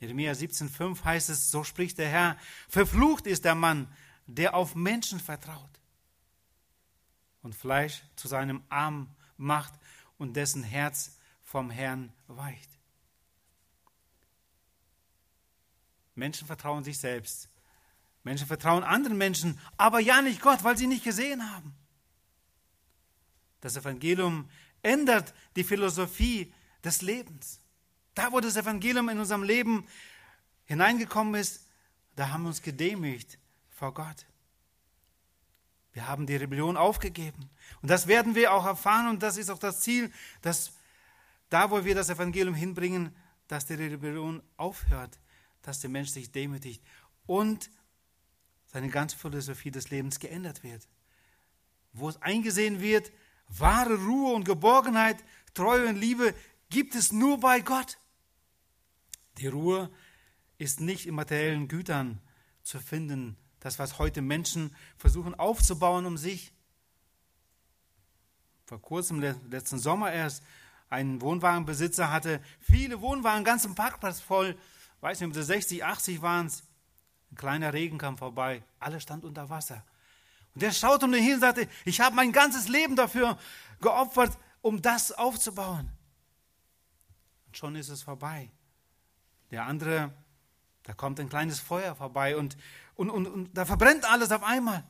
Jeremia 0.00 0.32
17,5 0.32 1.02
heißt 1.02 1.30
es, 1.30 1.50
so 1.50 1.64
spricht 1.64 1.98
der 1.98 2.08
Herr, 2.08 2.38
verflucht 2.68 3.26
ist 3.26 3.44
der 3.44 3.54
Mann, 3.54 3.92
der 4.26 4.54
auf 4.54 4.74
Menschen 4.74 5.18
vertraut 5.18 5.80
und 7.42 7.54
Fleisch 7.54 8.02
zu 8.14 8.28
seinem 8.28 8.62
Arm 8.68 9.08
macht 9.36 9.72
und 10.18 10.34
dessen 10.34 10.62
Herz 10.62 11.17
vom 11.50 11.70
Herrn 11.70 12.12
weicht. 12.26 12.68
Menschen 16.14 16.46
vertrauen 16.46 16.84
sich 16.84 16.98
selbst. 16.98 17.48
Menschen 18.22 18.46
vertrauen 18.46 18.84
anderen 18.84 19.16
Menschen, 19.16 19.58
aber 19.78 19.98
ja 19.98 20.20
nicht 20.20 20.42
Gott, 20.42 20.62
weil 20.62 20.76
sie 20.76 20.86
nicht 20.86 21.04
gesehen 21.04 21.50
haben. 21.50 21.74
Das 23.62 23.76
Evangelium 23.76 24.50
ändert 24.82 25.32
die 25.56 25.64
Philosophie 25.64 26.52
des 26.84 27.00
Lebens. 27.00 27.60
Da, 28.14 28.30
wo 28.30 28.40
das 28.40 28.56
Evangelium 28.56 29.08
in 29.08 29.18
unserem 29.18 29.42
Leben 29.42 29.86
hineingekommen 30.64 31.34
ist, 31.34 31.66
da 32.14 32.28
haben 32.28 32.42
wir 32.42 32.48
uns 32.48 32.60
gedemütigt 32.60 33.38
vor 33.70 33.94
Gott. 33.94 34.26
Wir 35.92 36.06
haben 36.06 36.26
die 36.26 36.36
Rebellion 36.36 36.76
aufgegeben. 36.76 37.48
Und 37.80 37.90
das 37.90 38.06
werden 38.06 38.34
wir 38.34 38.52
auch 38.52 38.66
erfahren 38.66 39.08
und 39.08 39.22
das 39.22 39.38
ist 39.38 39.48
auch 39.48 39.58
das 39.58 39.80
Ziel, 39.80 40.12
dass 40.42 40.77
da, 41.48 41.70
wo 41.70 41.84
wir 41.84 41.94
das 41.94 42.10
Evangelium 42.10 42.54
hinbringen, 42.54 43.14
dass 43.46 43.66
die 43.66 43.74
Rebellion 43.74 44.42
aufhört, 44.56 45.18
dass 45.62 45.80
der 45.80 45.90
Mensch 45.90 46.10
sich 46.10 46.30
demütigt 46.30 46.82
und 47.26 47.70
seine 48.66 48.90
ganze 48.90 49.16
Philosophie 49.16 49.70
des 49.70 49.90
Lebens 49.90 50.20
geändert 50.20 50.62
wird. 50.62 50.88
Wo 51.92 52.08
es 52.08 52.20
eingesehen 52.20 52.80
wird, 52.80 53.10
wahre 53.48 53.94
Ruhe 53.94 54.34
und 54.34 54.44
Geborgenheit, 54.44 55.16
Treue 55.54 55.88
und 55.88 55.96
Liebe 55.96 56.34
gibt 56.68 56.94
es 56.94 57.12
nur 57.12 57.40
bei 57.40 57.60
Gott. 57.60 57.98
Die 59.38 59.46
Ruhe 59.46 59.90
ist 60.58 60.80
nicht 60.80 61.06
in 61.06 61.14
materiellen 61.14 61.68
Gütern 61.68 62.20
zu 62.62 62.78
finden, 62.78 63.36
das, 63.60 63.78
was 63.78 63.98
heute 63.98 64.20
Menschen 64.20 64.74
versuchen 64.96 65.34
aufzubauen 65.34 66.06
um 66.06 66.16
sich. 66.18 66.52
Vor 68.66 68.82
kurzem, 68.82 69.20
letzten 69.20 69.78
Sommer 69.78 70.12
erst, 70.12 70.42
ein 70.90 71.20
Wohnwagenbesitzer 71.20 72.10
hatte 72.10 72.40
viele 72.60 73.00
Wohnwagen, 73.00 73.44
ganzen 73.44 73.74
Parkplatz 73.74 74.20
voll. 74.20 74.56
Weiß 75.00 75.20
nicht, 75.20 75.30
ob 75.30 75.36
es 75.36 75.46
60, 75.46 75.84
80 75.84 76.22
waren. 76.22 76.50
Ein 77.30 77.36
kleiner 77.36 77.74
Regen 77.74 77.98
kam 77.98 78.16
vorbei, 78.16 78.62
alles 78.80 79.02
stand 79.02 79.24
unter 79.24 79.50
Wasser. 79.50 79.84
Und 80.54 80.62
der 80.62 80.72
schaute 80.72 81.04
um 81.04 81.12
den 81.12 81.22
hin 81.22 81.34
und 81.34 81.40
sagte, 81.40 81.68
ich 81.84 82.00
habe 82.00 82.16
mein 82.16 82.32
ganzes 82.32 82.68
Leben 82.68 82.96
dafür 82.96 83.38
geopfert, 83.80 84.38
um 84.62 84.80
das 84.80 85.12
aufzubauen. 85.12 85.90
Und 87.46 87.56
schon 87.56 87.76
ist 87.76 87.90
es 87.90 88.02
vorbei. 88.02 88.50
Der 89.50 89.66
andere, 89.66 90.12
da 90.84 90.94
kommt 90.94 91.20
ein 91.20 91.28
kleines 91.28 91.60
Feuer 91.60 91.94
vorbei 91.94 92.36
und, 92.36 92.56
und, 92.94 93.10
und, 93.10 93.26
und 93.26 93.56
da 93.56 93.66
verbrennt 93.66 94.10
alles 94.10 94.32
auf 94.32 94.42
einmal. 94.42 94.84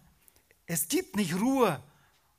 Es 0.66 0.87
gibt 0.87 1.16
nicht 1.16 1.34
Ruhe, 1.34 1.82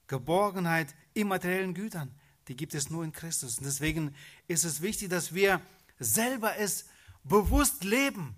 Geborgenheit 0.07 0.95
immateriellen 1.13 1.73
Gütern 1.73 2.18
die 2.49 2.57
gibt 2.57 2.73
es 2.73 2.89
nur 2.89 3.05
in 3.05 3.13
Christus. 3.13 3.59
Und 3.59 3.65
deswegen 3.65 4.13
ist 4.47 4.65
es 4.65 4.81
wichtig, 4.81 5.09
dass 5.09 5.33
wir 5.33 5.61
selber 5.99 6.57
es 6.57 6.85
bewusst 7.23 7.83
leben 7.83 8.35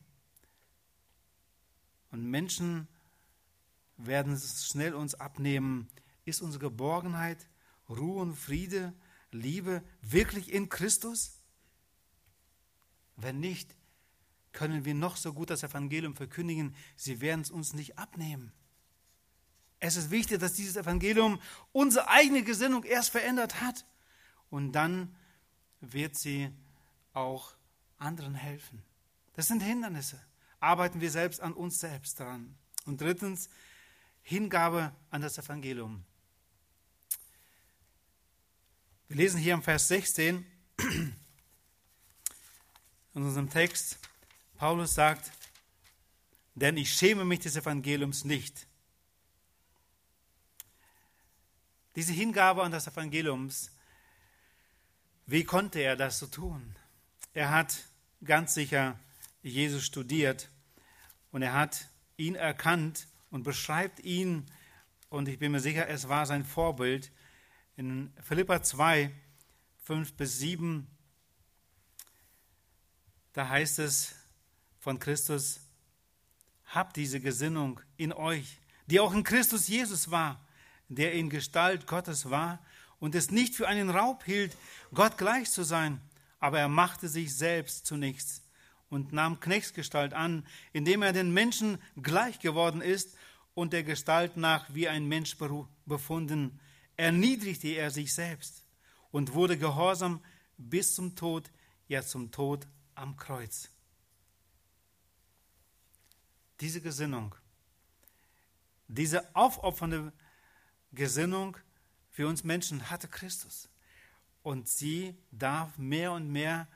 und 2.11 2.29
Menschen 2.29 2.87
werden 3.97 4.33
es 4.33 4.67
schnell 4.67 4.93
uns 4.93 5.15
abnehmen. 5.15 5.87
Ist 6.25 6.41
unsere 6.41 6.65
Geborgenheit, 6.65 7.47
Ruhe 7.89 8.21
und 8.21 8.35
Friede, 8.35 8.93
Liebe 9.31 9.81
wirklich 10.01 10.51
in 10.51 10.69
Christus? 10.69 11.37
Wenn 13.15 13.39
nicht, 13.39 13.75
können 14.51 14.83
wir 14.83 14.93
noch 14.93 15.15
so 15.15 15.33
gut 15.33 15.49
das 15.49 15.63
Evangelium 15.63 16.15
verkündigen, 16.15 16.75
sie 16.97 17.21
werden 17.21 17.41
es 17.41 17.51
uns 17.51 17.73
nicht 17.73 17.97
abnehmen. 17.97 18.51
Es 19.79 19.95
ist 19.95 20.11
wichtig, 20.11 20.39
dass 20.39 20.53
dieses 20.53 20.75
Evangelium 20.75 21.41
unsere 21.71 22.07
eigene 22.09 22.43
Gesinnung 22.43 22.83
erst 22.83 23.09
verändert 23.09 23.61
hat. 23.61 23.85
Und 24.51 24.73
dann 24.73 25.15
wird 25.79 26.15
sie 26.15 26.51
auch 27.13 27.53
anderen 27.97 28.35
helfen. 28.35 28.83
Das 29.33 29.47
sind 29.47 29.61
Hindernisse. 29.61 30.21
Arbeiten 30.59 31.01
wir 31.01 31.09
selbst 31.09 31.41
an 31.41 31.53
uns 31.53 31.79
selbst 31.79 32.19
dran. 32.19 32.55
Und 32.85 33.01
drittens, 33.01 33.49
Hingabe 34.21 34.93
an 35.09 35.21
das 35.21 35.39
Evangelium. 35.39 36.03
Wir 39.07 39.17
lesen 39.17 39.39
hier 39.39 39.55
im 39.55 39.63
Vers 39.63 39.87
16 39.87 40.45
in 40.77 41.15
unserem 43.13 43.49
Text, 43.49 43.97
Paulus 44.55 44.93
sagt, 44.93 45.31
denn 46.55 46.77
ich 46.77 46.93
schäme 46.93 47.25
mich 47.25 47.39
des 47.39 47.55
Evangeliums 47.55 48.23
nicht. 48.23 48.67
Diese 51.95 52.13
Hingabe 52.13 52.63
an 52.63 52.71
das 52.71 52.87
Evangeliums, 52.87 53.71
wie 55.31 55.45
konnte 55.45 55.79
er 55.79 55.95
das 55.95 56.19
so 56.19 56.27
tun? 56.27 56.75
Er 57.33 57.51
hat 57.51 57.85
ganz 58.21 58.53
sicher 58.53 58.99
Jesus 59.41 59.85
studiert 59.85 60.49
und 61.31 61.41
er 61.41 61.53
hat 61.53 61.87
ihn 62.17 62.35
erkannt 62.35 63.07
und 63.29 63.43
beschreibt 63.43 64.01
ihn, 64.01 64.45
und 65.09 65.29
ich 65.29 65.39
bin 65.39 65.53
mir 65.53 65.61
sicher, 65.61 65.87
es 65.87 66.09
war 66.09 66.25
sein 66.25 66.43
Vorbild. 66.43 67.11
In 67.77 68.13
Philippa 68.21 68.61
2, 68.61 69.09
5 69.83 70.13
bis 70.15 70.39
7, 70.39 70.85
da 73.31 73.47
heißt 73.47 73.79
es 73.79 74.13
von 74.79 74.99
Christus, 74.99 75.61
habt 76.65 76.97
diese 76.97 77.21
Gesinnung 77.21 77.79
in 77.95 78.11
euch, 78.11 78.59
die 78.87 78.99
auch 78.99 79.13
in 79.13 79.23
Christus 79.23 79.69
Jesus 79.69 80.11
war, 80.11 80.45
der 80.89 81.13
in 81.13 81.29
Gestalt 81.29 81.87
Gottes 81.87 82.29
war 82.29 82.59
und 83.01 83.15
es 83.15 83.31
nicht 83.31 83.55
für 83.55 83.67
einen 83.67 83.89
Raub 83.89 84.23
hielt, 84.23 84.55
Gott 84.93 85.17
gleich 85.17 85.51
zu 85.51 85.63
sein, 85.63 85.99
aber 86.39 86.59
er 86.59 86.69
machte 86.69 87.09
sich 87.09 87.35
selbst 87.35 87.85
zu 87.85 87.97
nichts 87.97 88.43
und 88.89 89.11
nahm 89.11 89.41
Knechtsgestalt 89.41 90.13
an, 90.13 90.45
indem 90.71 91.01
er 91.01 91.11
den 91.11 91.33
Menschen 91.33 91.79
gleich 92.01 92.39
geworden 92.39 92.79
ist 92.81 93.17
und 93.55 93.73
der 93.73 93.83
Gestalt 93.83 94.37
nach 94.37 94.73
wie 94.73 94.87
ein 94.87 95.07
Mensch 95.07 95.35
befunden, 95.85 96.59
erniedrigte 96.95 97.69
er 97.69 97.89
sich 97.89 98.13
selbst 98.13 98.63
und 99.09 99.33
wurde 99.33 99.57
gehorsam 99.57 100.23
bis 100.57 100.93
zum 100.93 101.15
Tod, 101.15 101.49
ja 101.87 102.03
zum 102.03 102.31
Tod 102.31 102.67
am 102.93 103.17
Kreuz. 103.17 103.69
Diese 106.59 106.81
Gesinnung, 106.81 107.33
diese 108.87 109.35
aufopfernde 109.35 110.13
Gesinnung 110.91 111.57
für 112.11 112.27
uns 112.27 112.43
Menschen 112.43 112.89
hatte 112.89 113.07
Christus. 113.07 113.69
Und 114.43 114.67
sie 114.67 115.15
darf 115.31 115.77
mehr 115.77 116.11
und 116.11 116.29
mehr 116.29 116.67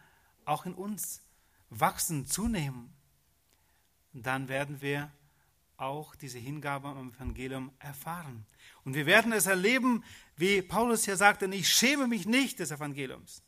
auch 0.45 0.65
in 0.65 0.73
uns 0.73 1.21
wachsen, 1.69 2.25
zunehmen. 2.25 2.93
Und 4.13 4.25
dann 4.25 4.47
werden 4.47 4.81
wir 4.81 5.11
auch 5.77 6.15
diese 6.15 6.39
Hingabe 6.39 6.87
am 6.87 7.11
Evangelium 7.11 7.71
erfahren. 7.79 8.45
Und 8.85 8.93
wir 8.93 9.05
werden 9.05 9.33
es 9.33 9.45
erleben, 9.45 10.03
wie 10.37 10.61
Paulus 10.61 11.05
hier 11.05 11.17
sagt, 11.17 11.41
denn 11.41 11.51
ich 11.51 11.69
schäme 11.69 12.07
mich 12.07 12.25
nicht 12.25 12.59
des 12.59 12.71
Evangeliums. 12.71 13.43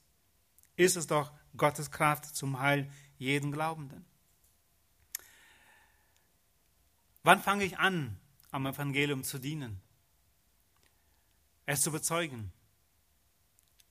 Ist 0.75 0.97
es 0.97 1.07
doch 1.07 1.31
Gottes 1.55 1.89
Kraft 1.89 2.25
zum 2.35 2.59
Heil 2.59 2.91
jeden 3.17 3.51
Glaubenden. 3.51 4.05
Wann 7.23 7.41
fange 7.41 7.63
ich 7.63 7.77
an, 7.77 8.19
am 8.51 8.65
Evangelium 8.65 9.23
zu 9.23 9.39
dienen? 9.39 9.81
Es 11.67 11.81
zu 11.81 11.91
bezeugen. 11.91 12.51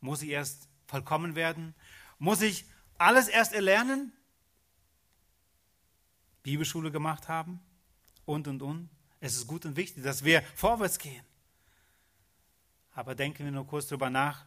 Muss 0.01 0.23
ich 0.23 0.31
erst 0.31 0.67
vollkommen 0.87 1.37
werden? 1.37 1.75
Muss 2.19 2.41
ich 2.41 2.65
alles 2.97 3.29
erst 3.29 3.53
erlernen? 3.53 4.13
Bibelschule 6.43 6.91
gemacht 6.91 7.29
haben? 7.29 7.61
Und, 8.25 8.49
und, 8.49 8.63
und. 8.63 8.89
Es 9.21 9.37
ist 9.37 9.47
gut 9.47 9.67
und 9.67 9.77
wichtig, 9.77 10.03
dass 10.03 10.25
wir 10.25 10.43
vorwärts 10.55 10.99
gehen. 10.99 11.25
Aber 12.93 13.15
denken 13.15 13.45
wir 13.45 13.53
nur 13.53 13.67
kurz 13.67 13.89
darüber 13.89 14.09
nach, 14.09 14.47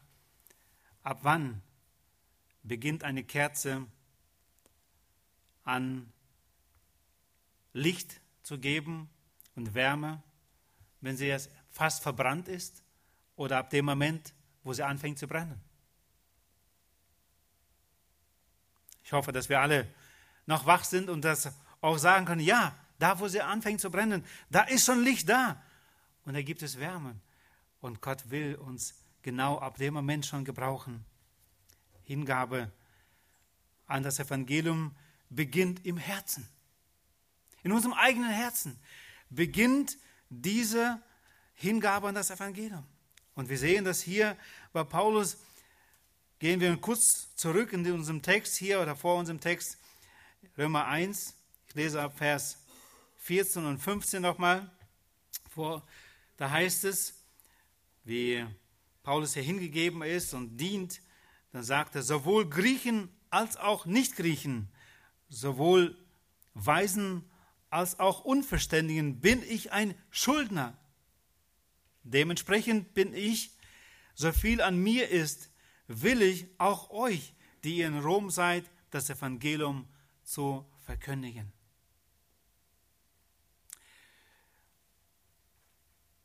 ab 1.03 1.19
wann 1.21 1.61
beginnt 2.63 3.03
eine 3.03 3.23
Kerze 3.23 3.85
an 5.65 6.11
Licht 7.73 8.21
zu 8.41 8.57
geben 8.57 9.07
und 9.55 9.75
Wärme, 9.75 10.23
wenn 11.01 11.15
sie 11.15 11.27
erst 11.27 11.51
fast 11.69 12.01
verbrannt 12.01 12.47
ist 12.47 12.81
oder 13.39 13.57
ab 13.57 13.69
dem 13.69 13.85
Moment, 13.85 14.33
wo 14.63 14.73
sie 14.73 14.83
anfängt 14.83 15.17
zu 15.17 15.25
brennen. 15.25 15.61
Ich 19.01 19.13
hoffe, 19.13 19.31
dass 19.31 19.47
wir 19.47 19.61
alle 19.61 19.87
noch 20.45 20.65
wach 20.65 20.83
sind 20.83 21.09
und 21.09 21.23
das 21.23 21.49
auch 21.79 21.97
sagen 21.97 22.25
können, 22.25 22.41
ja, 22.41 22.75
da 22.99 23.17
wo 23.17 23.29
sie 23.29 23.41
anfängt 23.41 23.79
zu 23.79 23.89
brennen, 23.89 24.25
da 24.49 24.63
ist 24.63 24.85
schon 24.85 25.01
Licht 25.05 25.29
da 25.29 25.63
und 26.25 26.33
da 26.33 26.41
gibt 26.41 26.61
es 26.63 26.79
Wärme. 26.79 27.15
Und 27.79 28.01
Gott 28.01 28.29
will 28.29 28.55
uns 28.55 28.93
genau 29.21 29.57
ab 29.57 29.77
dem 29.77 29.93
Moment 29.93 30.25
schon 30.25 30.43
gebrauchen. 30.43 31.05
Hingabe 32.03 32.69
an 33.87 34.03
das 34.03 34.19
Evangelium 34.19 34.93
beginnt 35.29 35.85
im 35.85 35.95
Herzen. 35.95 36.45
In 37.63 37.71
unserem 37.71 37.93
eigenen 37.93 38.31
Herzen 38.31 38.77
beginnt 39.29 39.97
diese 40.27 41.01
Hingabe 41.53 42.09
an 42.09 42.15
das 42.15 42.31
Evangelium. 42.31 42.85
Und 43.39 43.47
wir 43.47 43.57
sehen 43.57 43.85
das 43.85 44.01
hier 44.01 44.35
bei 44.73 44.83
Paulus. 44.83 45.37
Gehen 46.39 46.59
wir 46.59 46.75
kurz 46.75 47.33
zurück 47.37 47.71
in 47.71 47.89
unserem 47.89 48.21
Text 48.21 48.57
hier 48.57 48.81
oder 48.81 48.97
vor 48.97 49.15
unserem 49.15 49.39
Text, 49.39 49.77
Römer 50.57 50.87
1. 50.87 51.35
Ich 51.69 51.75
lese 51.75 52.01
ab 52.01 52.17
Vers 52.17 52.57
14 53.19 53.65
und 53.65 53.77
15 53.77 54.21
nochmal. 54.21 54.69
Da 56.35 56.51
heißt 56.51 56.83
es, 56.83 57.13
wie 58.03 58.45
Paulus 59.03 59.35
hier 59.35 59.43
hingegeben 59.43 60.01
ist 60.01 60.33
und 60.33 60.57
dient, 60.57 60.99
dann 61.53 61.63
sagt 61.63 61.95
er, 61.95 62.01
sowohl 62.01 62.49
Griechen 62.49 63.07
als 63.29 63.55
auch 63.55 63.85
Nichtgriechen, 63.85 64.67
sowohl 65.29 65.95
Weisen 66.55 67.23
als 67.69 68.01
auch 68.01 68.25
Unverständigen 68.25 69.21
bin 69.21 69.41
ich 69.43 69.71
ein 69.71 69.95
Schuldner. 70.09 70.77
Dementsprechend 72.11 72.93
bin 72.93 73.13
ich, 73.13 73.51
so 74.15 74.31
viel 74.31 74.61
an 74.61 74.77
mir 74.77 75.09
ist, 75.09 75.51
will 75.87 76.21
ich 76.21 76.47
auch 76.57 76.89
euch, 76.89 77.33
die 77.63 77.77
ihr 77.77 77.87
in 77.87 77.99
Rom 77.99 78.29
seid, 78.29 78.65
das 78.89 79.09
Evangelium 79.09 79.87
zu 80.23 80.65
verkündigen. 80.85 81.51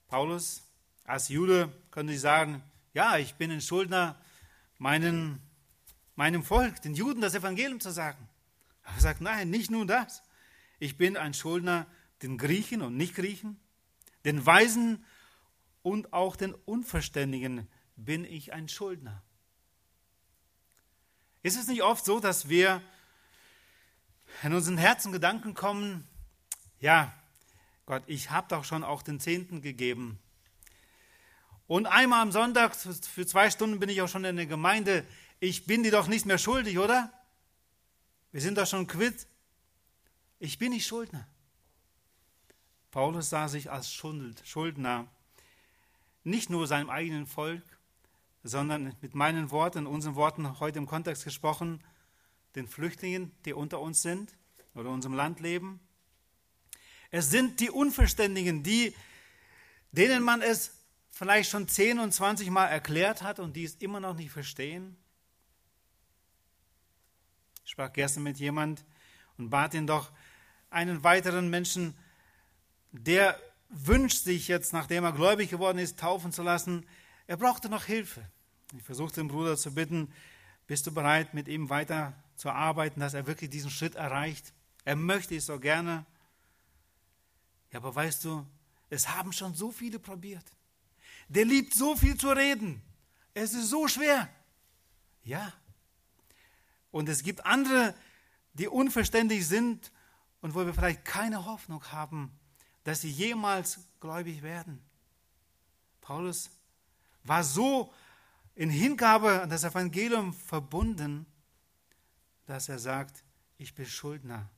Paulus 0.09 0.63
als 1.05 1.29
Jude 1.29 1.73
könnte 1.91 2.13
ich 2.13 2.21
sagen, 2.21 2.63
ja, 2.93 3.19
ich 3.19 3.35
bin 3.35 3.51
ein 3.51 3.61
Schuldner, 3.61 4.21
meinen, 4.79 5.41
meinem 6.15 6.45
Volk, 6.45 6.81
den 6.83 6.95
Juden, 6.95 7.21
das 7.21 7.35
Evangelium 7.35 7.81
zu 7.81 7.91
sagen. 7.91 8.29
Aber 8.85 8.97
er 8.97 9.01
sagt, 9.01 9.21
nein, 9.21 9.51
nicht 9.51 9.71
nur 9.71 9.87
das. 9.87 10.23
Ich 10.79 10.97
bin 10.97 11.17
ein 11.17 11.35
Schuldner 11.35 11.87
den 12.23 12.39
Griechen 12.39 12.81
und 12.81 12.97
Nicht-Griechen, 12.97 13.59
den 14.25 14.45
Weisen 14.47 15.05
und 15.85 16.15
auch 16.15 16.35
den 16.35 16.55
Unverständigen 16.55 17.69
bin 17.95 18.25
ich 18.25 18.55
ein 18.55 18.69
Schuldner. 18.69 19.23
Ist 21.43 21.59
es 21.59 21.69
nicht 21.69 21.83
oft 21.83 22.05
so, 22.07 22.21
dass 22.21 22.49
wir 22.49 22.81
in 24.43 24.55
unseren 24.55 24.79
Herzen 24.79 25.13
Gedanken 25.13 25.53
kommen, 25.53 26.09
ja, 26.81 27.15
Gott, 27.85 28.03
ich 28.07 28.31
habe 28.31 28.49
doch 28.49 28.65
schon 28.65 28.83
auch 28.83 29.03
den 29.03 29.21
Zehnten 29.21 29.61
gegeben. 29.61 30.19
Und 31.67 31.85
einmal 31.87 32.23
am 32.23 32.33
Sonntag, 32.33 32.75
für 32.75 33.27
zwei 33.27 33.51
Stunden 33.51 33.79
bin 33.79 33.91
ich 33.91 34.01
auch 34.01 34.09
schon 34.09 34.25
in 34.25 34.37
der 34.37 34.47
Gemeinde. 34.47 35.07
Ich 35.39 35.67
bin 35.67 35.83
dir 35.83 35.93
doch 35.93 36.07
nicht 36.07 36.25
mehr 36.25 36.39
schuldig, 36.39 36.79
oder? 36.79 37.13
Wir 38.33 38.41
sind 38.41 38.57
doch 38.57 38.67
schon 38.67 38.87
quitt. 38.87 39.27
Ich 40.39 40.59
bin 40.59 40.73
nicht 40.73 40.87
Schuldner. 40.87 41.29
Paulus 42.91 43.29
sah 43.29 43.49
sich 43.49 43.71
als 43.71 43.93
Schuldner, 43.93 45.09
nicht 46.25 46.51
nur 46.51 46.67
seinem 46.67 46.91
eigenen 46.91 47.27
Volk, 47.27 47.63
sondern 48.43 48.95
mit 49.01 49.15
meinen 49.15 49.51
Worten, 49.51 49.87
unseren 49.87 50.17
Worten 50.17 50.59
heute 50.61 50.79
im 50.79 50.87
Kontext 50.87 51.25
gesprochen, 51.25 51.83
den 52.57 52.67
Flüchtlingen, 52.67 53.33
die 53.45 53.53
unter 53.53 53.81
uns 53.81 54.03
sind 54.03 54.37
oder 54.75 54.89
in 54.89 54.95
unserem 54.95 55.15
Land 55.15 55.41
leben. 55.41 55.81
Es 57.11 57.31
sind 57.31 57.61
die 57.61 57.71
Unverständigen, 57.71 58.63
die, 58.63 58.95
denen 59.93 60.23
man 60.23 60.43
es 60.43 60.73
vielleicht 61.11 61.51
schon 61.51 61.69
10 61.69 62.01
und 62.01 62.13
20 62.13 62.51
Mal 62.51 62.67
erklärt 62.67 63.23
hat 63.23 63.39
und 63.39 63.55
die 63.55 63.65
es 63.65 63.77
immer 63.77 64.01
noch 64.01 64.15
nicht 64.15 64.31
verstehen. 64.31 64.97
Ich 67.65 67.71
sprach 67.71 67.93
gestern 67.93 68.25
mit 68.25 68.39
jemand 68.39 68.85
und 69.39 69.51
bat 69.51 69.75
ihn 69.75 69.87
doch, 69.87 70.11
einen 70.71 71.05
weiteren 71.05 71.49
Menschen, 71.51 71.97
der 72.91 73.41
wünscht 73.75 74.23
sich 74.25 74.49
jetzt, 74.49 74.73
nachdem 74.73 75.05
er 75.05 75.13
gläubig 75.13 75.51
geworden 75.51 75.79
ist, 75.79 75.99
taufen 75.99 76.33
zu 76.33 76.43
lassen. 76.43 76.87
Er 77.27 77.37
brauchte 77.37 77.69
noch 77.69 77.85
Hilfe. 77.85 78.25
Ich 78.77 78.83
versuchte 78.83 79.21
den 79.21 79.29
Bruder 79.29 79.57
zu 79.57 79.75
bitten, 79.75 80.13
bist 80.67 80.87
du 80.87 80.93
bereit, 80.93 81.35
mit 81.35 81.49
ihm 81.49 81.69
weiter 81.69 82.15
zu 82.37 82.51
arbeiten, 82.51 83.01
dass 83.01 83.15
er 83.15 83.27
wirklich 83.27 83.51
diesen 83.51 83.71
Schritt 83.71 83.97
erreicht? 83.97 84.53
Er 84.85 84.97
möchte 84.97 85.37
es 85.37 85.47
so 85.47 85.59
gerne. 85.59 86.07
Ja, 87.73 87.81
aber 87.81 87.95
weißt 87.95 88.25
du, 88.25 88.47
es 88.91 89.09
haben 89.09 89.33
schon 89.33 89.55
so 89.55 89.71
viele 89.71 89.99
probiert. 89.99 90.45
Der 91.29 91.45
liebt 91.45 91.75
so 91.75 91.97
viel 91.97 92.17
zu 92.17 92.31
reden. 92.31 92.83
Es 93.35 93.53
ist 93.55 93.69
so 93.69 93.89
schwer. 93.89 94.29
Ja. 95.25 95.53
Und 96.91 97.09
es 97.09 97.23
gibt 97.23 97.45
andere, 97.45 97.95
die 98.53 98.69
unverständlich 98.69 99.47
sind 99.47 99.91
und 100.41 100.55
wo 100.55 100.65
wir 100.65 100.75
vielleicht 100.75 101.05
keine 101.05 101.45
Hoffnung 101.45 101.83
haben, 101.91 102.31
dass 102.85 103.01
sie 103.01 103.11
jemals 103.11 103.81
gläubig 104.01 104.43
werden. 104.43 104.81
Paulus 106.01 106.51
war 107.25 107.43
so 107.43 107.93
in 108.55 108.71
Hingabe 108.71 109.43
an 109.43 109.51
das 109.51 109.65
Evangelium 109.65 110.33
verbunden, 110.33 111.27
dass 112.47 112.69
er 112.69 112.79
sagt, 112.79 113.25
ich 113.57 113.75
bin 113.75 113.87
Schuldner, 113.87 114.49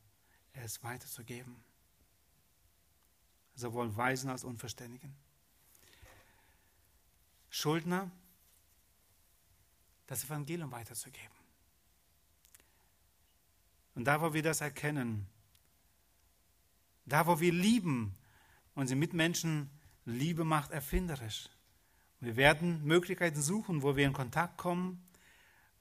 es 0.52 0.82
weiterzugeben. 0.82 1.56
Sowohl 3.54 3.96
Weisen 3.96 4.28
als 4.28 4.44
Unverständigen. 4.44 5.14
Schuldner, 7.48 8.10
das 10.06 10.24
Evangelium 10.24 10.70
weiterzugeben. 10.72 11.36
Und 13.94 14.04
da, 14.04 14.20
wo 14.20 14.34
wir 14.34 14.42
das 14.42 14.60
erkennen, 14.60 15.26
da, 17.06 17.26
wo 17.26 17.40
wir 17.40 17.52
lieben, 17.52 18.14
unsere 18.74 18.98
Mitmenschen, 18.98 19.70
Liebe 20.04 20.44
macht 20.44 20.72
erfinderisch. 20.72 21.48
Wir 22.20 22.36
werden 22.36 22.84
Möglichkeiten 22.84 23.40
suchen, 23.40 23.82
wo 23.82 23.96
wir 23.96 24.06
in 24.06 24.12
Kontakt 24.12 24.56
kommen, 24.58 25.04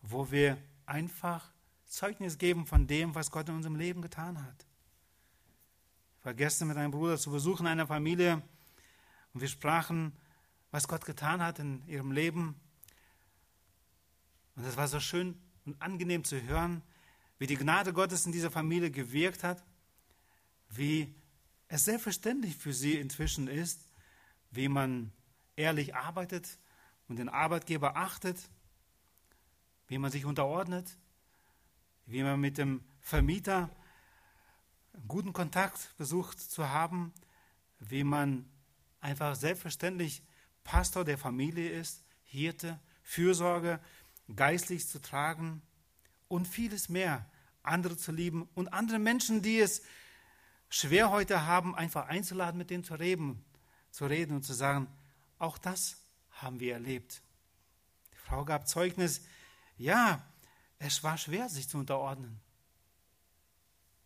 wo 0.02 0.32
wir 0.32 0.58
einfach 0.86 1.52
Zeugnis 1.86 2.38
geben 2.38 2.66
von 2.66 2.88
dem, 2.88 3.16
was 3.16 3.32
Gott 3.32 3.50
in 3.50 3.56
unserem 3.56 3.76
Leben 3.76 4.02
getan 4.02 4.42
hat. 4.42 4.66
Ich 6.20 6.26
war 6.26 6.34
gestern 6.34 6.68
mit 6.68 6.78
einem 6.78 6.92
Bruder 6.92 7.18
zu 7.18 7.32
Besuch 7.32 7.60
in 7.60 7.68
einer 7.68 7.88
Familie 7.88 8.42
und 9.34 9.42
wir 9.42 9.48
sprachen, 9.48 10.14
was 10.72 10.88
Gott 10.88 11.06
getan 11.06 11.42
hat 11.42 11.60
in 11.60 11.88
ihrem 11.88 12.12
Leben. 12.12 12.56
Und 14.56 14.66
es 14.66 14.78
war 14.78 14.88
so 14.88 15.00
schön 15.00 15.40
und 15.66 15.82
angenehm 15.82 16.24
zu 16.24 16.42
hören, 16.42 16.82
wie 17.38 17.48
die 17.48 17.58
Gnade 17.58 17.94
Gottes 17.94 18.26
in 18.26 18.32
dieser 18.32 18.52
Familie 18.52 18.92
gewirkt 18.92 19.44
hat 19.44 19.64
wie 20.78 21.16
es 21.68 21.86
selbstverständlich 21.86 22.56
für 22.56 22.74
sie 22.74 22.96
inzwischen 22.96 23.48
ist, 23.48 23.90
wie 24.52 24.68
man 24.68 25.12
ehrlich 25.56 25.96
arbeitet 25.96 26.60
und 27.08 27.18
den 27.18 27.30
Arbeitgeber 27.30 27.98
achtet, 27.98 28.50
wie 29.88 29.98
man 29.98 30.12
sich 30.12 30.26
unterordnet, 30.26 30.98
wie 32.06 32.24
man 32.24 32.40
mit 32.40 32.58
dem 32.58 32.84
Vermieter 33.02 33.70
guten 35.08 35.34
Kontakt 35.34 35.78
versucht 35.98 36.40
zu 36.40 36.70
haben, 36.70 37.14
wie 37.80 38.04
man 38.04 38.50
einfach 39.02 39.36
selbstverständlich 39.36 40.24
Pastor 40.64 41.04
der 41.04 41.18
Familie 41.18 41.70
ist, 41.70 42.04
Hirte, 42.24 42.80
Fürsorge, 43.04 43.80
geistlich 44.36 44.88
zu 44.88 45.00
tragen 45.00 45.62
und 46.28 46.48
vieles 46.48 46.90
mehr, 46.90 47.30
andere 47.62 47.98
zu 47.98 48.12
lieben 48.12 48.50
und 48.56 48.70
andere 48.70 49.00
Menschen, 49.00 49.42
die 49.42 49.60
es 49.60 49.84
schwer 50.70 51.12
heute 51.12 51.46
haben, 51.46 51.76
einfach 51.76 52.08
einzuladen, 52.08 52.58
mit 52.58 52.70
denen 52.70 52.84
zu 52.84 52.96
reden, 52.96 53.44
zu 53.92 54.06
reden 54.06 54.36
und 54.36 54.44
zu 54.44 54.54
sagen, 54.54 54.88
auch 55.40 55.58
das 55.58 55.98
haben 56.32 56.60
wir 56.60 56.74
erlebt. 56.74 57.22
Die 58.14 58.18
Frau 58.18 58.46
gab 58.46 58.68
Zeugnis, 58.68 59.22
ja, 59.78 60.22
es 60.80 61.04
war 61.04 61.18
schwer, 61.18 61.50
sich 61.50 61.70
zu 61.70 61.78
unterordnen. 61.78 62.40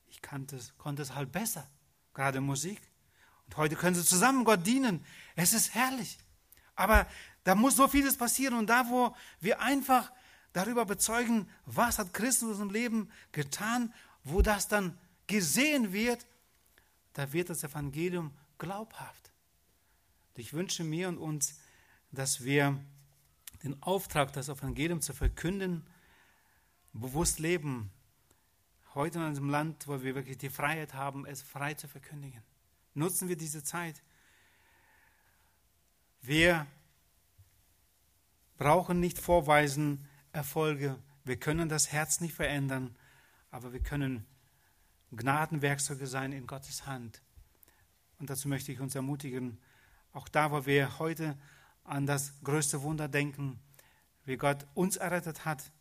Ich 0.08 0.22
kannte 0.22 0.60
konnte 0.78 1.02
es 1.02 1.16
halt 1.16 1.32
besser, 1.32 1.68
gerade 2.14 2.42
Musik. 2.42 2.82
Und 3.46 3.58
heute 3.58 3.76
können 3.76 3.96
sie 3.96 4.06
zusammen 4.06 4.44
Gott 4.44 4.66
dienen. 4.66 5.06
Es 5.36 5.54
ist 5.54 5.74
herrlich. 5.74 6.20
Aber 6.76 7.08
da 7.44 7.56
muss 7.56 7.76
so 7.76 7.88
vieles 7.88 8.16
passieren. 8.16 8.58
Und 8.58 8.68
da, 8.68 8.90
wo 8.90 9.16
wir 9.40 9.60
einfach 9.60 10.12
darüber 10.54 10.86
bezeugen, 10.86 11.50
was 11.66 12.00
hat 12.00 12.14
Christus 12.14 12.50
unserem 12.50 12.70
Leben 12.70 13.12
getan, 13.32 13.94
wo 14.24 14.42
das 14.42 14.68
dann 14.68 14.98
gesehen 15.28 15.94
wird, 15.94 16.26
da 17.14 17.34
wird 17.34 17.50
das 17.50 17.64
Evangelium 17.64 18.34
glaubhaft. 18.58 19.32
Ich 20.36 20.54
wünsche 20.54 20.84
mir 20.84 21.10
und 21.10 21.18
uns, 21.18 21.60
dass 22.12 22.44
wir 22.44 22.80
den 23.64 23.82
Auftrag, 23.84 24.32
das 24.34 24.50
Evangelium 24.50 25.02
zu 25.02 25.14
verkünden, 25.14 25.86
bewusst 26.94 27.40
leben. 27.40 27.92
Heute 28.94 29.20
in 29.20 29.26
unserem 29.26 29.50
Land, 29.50 29.88
wo 29.88 30.02
wir 30.02 30.16
wirklich 30.16 30.38
die 30.38 30.50
Freiheit 30.50 30.94
haben, 30.94 31.26
es 31.26 31.42
frei 31.42 31.74
zu 31.74 31.88
verkündigen. 31.88 32.42
Nutzen 32.94 33.28
wir 33.28 33.38
diese 33.38 33.64
Zeit. 33.64 34.02
Wir 36.22 36.68
brauchen 38.58 39.00
nicht 39.00 39.20
vorweisen 39.20 40.08
Erfolge. 40.32 40.98
Wir 41.24 41.38
können 41.40 41.70
das 41.70 41.92
Herz 41.92 42.20
nicht 42.20 42.34
verändern, 42.34 42.96
aber 43.52 43.74
wir 43.74 43.82
können 43.82 44.26
Gnadenwerkzeuge 45.12 46.08
sein 46.08 46.32
in 46.32 46.48
Gottes 46.48 46.86
Hand. 46.86 47.22
Und 48.20 48.30
dazu 48.30 48.48
möchte 48.48 48.72
ich 48.72 48.80
uns 48.80 48.96
ermutigen, 48.96 49.60
auch 50.14 50.28
da, 50.28 50.52
wo 50.52 50.66
wir 50.66 51.00
heute 51.00 51.38
an 51.84 52.06
das 52.06 52.34
größte 52.44 52.82
Wunder 52.82 53.08
denken, 53.08 53.60
wie 54.26 54.38
Gott 54.38 54.68
uns 54.74 54.98
errettet 54.98 55.46
hat, 55.46 55.72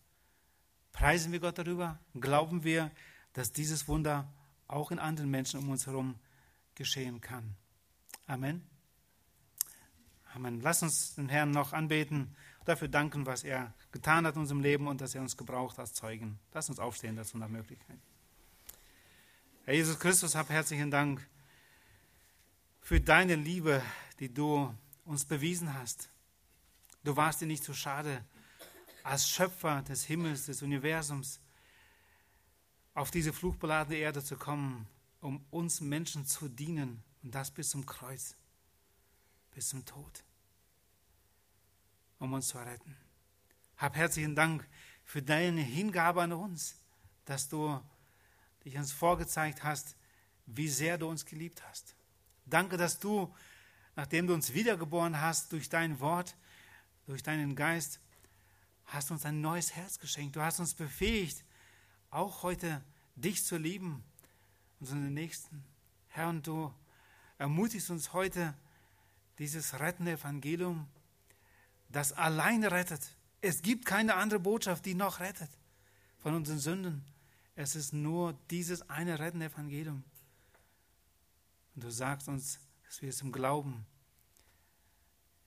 preisen 0.92 1.32
wir 1.32 1.40
Gott 1.40 1.58
darüber, 1.58 1.98
glauben 2.18 2.64
wir, 2.64 2.90
dass 3.32 3.52
dieses 3.52 3.88
Wunder 3.88 4.32
auch 4.66 4.90
in 4.90 4.98
anderen 4.98 5.30
Menschen 5.30 5.60
um 5.60 5.68
uns 5.70 5.86
herum 5.86 6.18
geschehen 6.74 7.20
kann. 7.20 7.56
Amen. 8.26 8.66
Amen. 10.34 10.60
Lass 10.60 10.82
uns 10.82 11.14
den 11.14 11.28
Herrn 11.28 11.50
noch 11.50 11.72
anbeten, 11.72 12.36
dafür 12.64 12.88
danken, 12.88 13.26
was 13.26 13.44
er 13.44 13.74
getan 13.92 14.26
hat 14.26 14.34
in 14.34 14.42
unserem 14.42 14.60
Leben 14.60 14.86
und 14.86 15.00
dass 15.00 15.14
er 15.14 15.22
uns 15.22 15.36
gebraucht 15.36 15.78
als 15.78 15.94
Zeugen. 15.94 16.38
Lass 16.52 16.68
uns 16.68 16.78
aufstehen 16.78 17.16
dazu 17.16 17.38
nach 17.38 17.48
Möglichkeit. 17.48 17.98
Herr 19.68 19.74
Jesus 19.74 19.98
Christus, 19.98 20.34
hab 20.34 20.48
herzlichen 20.48 20.90
Dank 20.90 21.28
für 22.80 23.02
deine 23.02 23.34
Liebe, 23.34 23.82
die 24.18 24.32
du 24.32 24.74
uns 25.04 25.26
bewiesen 25.26 25.74
hast. 25.74 26.08
Du 27.04 27.14
warst 27.16 27.42
dir 27.42 27.46
nicht 27.46 27.62
zu 27.62 27.74
schade, 27.74 28.24
als 29.02 29.28
Schöpfer 29.28 29.82
des 29.82 30.04
Himmels, 30.04 30.46
des 30.46 30.62
Universums, 30.62 31.38
auf 32.94 33.10
diese 33.10 33.34
fluchbeladene 33.34 33.98
Erde 33.98 34.24
zu 34.24 34.38
kommen, 34.38 34.88
um 35.20 35.44
uns 35.50 35.82
Menschen 35.82 36.24
zu 36.24 36.48
dienen 36.48 37.04
und 37.22 37.34
das 37.34 37.50
bis 37.50 37.68
zum 37.68 37.84
Kreuz, 37.84 38.36
bis 39.54 39.68
zum 39.68 39.84
Tod, 39.84 40.24
um 42.18 42.32
uns 42.32 42.48
zu 42.48 42.56
retten. 42.56 42.96
Hab 43.76 43.96
herzlichen 43.96 44.34
Dank 44.34 44.66
für 45.04 45.20
deine 45.20 45.60
Hingabe 45.60 46.22
an 46.22 46.32
uns, 46.32 46.74
dass 47.26 47.50
du 47.50 47.78
dich 48.68 48.78
uns 48.78 48.92
vorgezeigt 48.92 49.64
hast, 49.64 49.96
wie 50.46 50.68
sehr 50.68 50.98
du 50.98 51.08
uns 51.08 51.24
geliebt 51.24 51.62
hast. 51.68 51.94
Danke, 52.44 52.76
dass 52.76 52.98
du, 52.98 53.34
nachdem 53.96 54.26
du 54.26 54.34
uns 54.34 54.52
wiedergeboren 54.52 55.20
hast 55.20 55.52
durch 55.52 55.68
dein 55.68 56.00
Wort, 56.00 56.36
durch 57.06 57.22
deinen 57.22 57.56
Geist, 57.56 58.00
hast 58.84 59.10
uns 59.10 59.24
ein 59.24 59.40
neues 59.40 59.74
Herz 59.74 59.98
geschenkt. 59.98 60.36
Du 60.36 60.42
hast 60.42 60.60
uns 60.60 60.74
befähigt, 60.74 61.44
auch 62.10 62.42
heute 62.42 62.82
dich 63.16 63.44
zu 63.44 63.56
lieben, 63.56 64.04
unseren 64.80 65.12
Nächsten. 65.14 65.64
Herr, 66.08 66.28
und 66.28 66.46
du 66.46 66.72
ermutigst 67.38 67.90
uns 67.90 68.12
heute, 68.12 68.54
dieses 69.38 69.78
rettende 69.78 70.12
Evangelium, 70.12 70.88
das 71.88 72.12
alleine 72.12 72.70
rettet. 72.70 73.16
Es 73.40 73.62
gibt 73.62 73.86
keine 73.86 74.16
andere 74.16 74.40
Botschaft, 74.40 74.84
die 74.84 74.94
noch 74.94 75.20
rettet 75.20 75.50
von 76.18 76.34
unseren 76.34 76.58
Sünden. 76.58 77.04
Es 77.60 77.74
ist 77.74 77.92
nur 77.92 78.34
dieses 78.50 78.88
eine 78.88 79.18
rettende 79.18 79.46
Evangelium. 79.46 80.04
Und 81.74 81.82
du 81.82 81.90
sagst 81.90 82.28
uns, 82.28 82.60
dass 82.84 83.02
wir 83.02 83.08
es 83.08 83.20
im 83.20 83.32
Glauben 83.32 83.84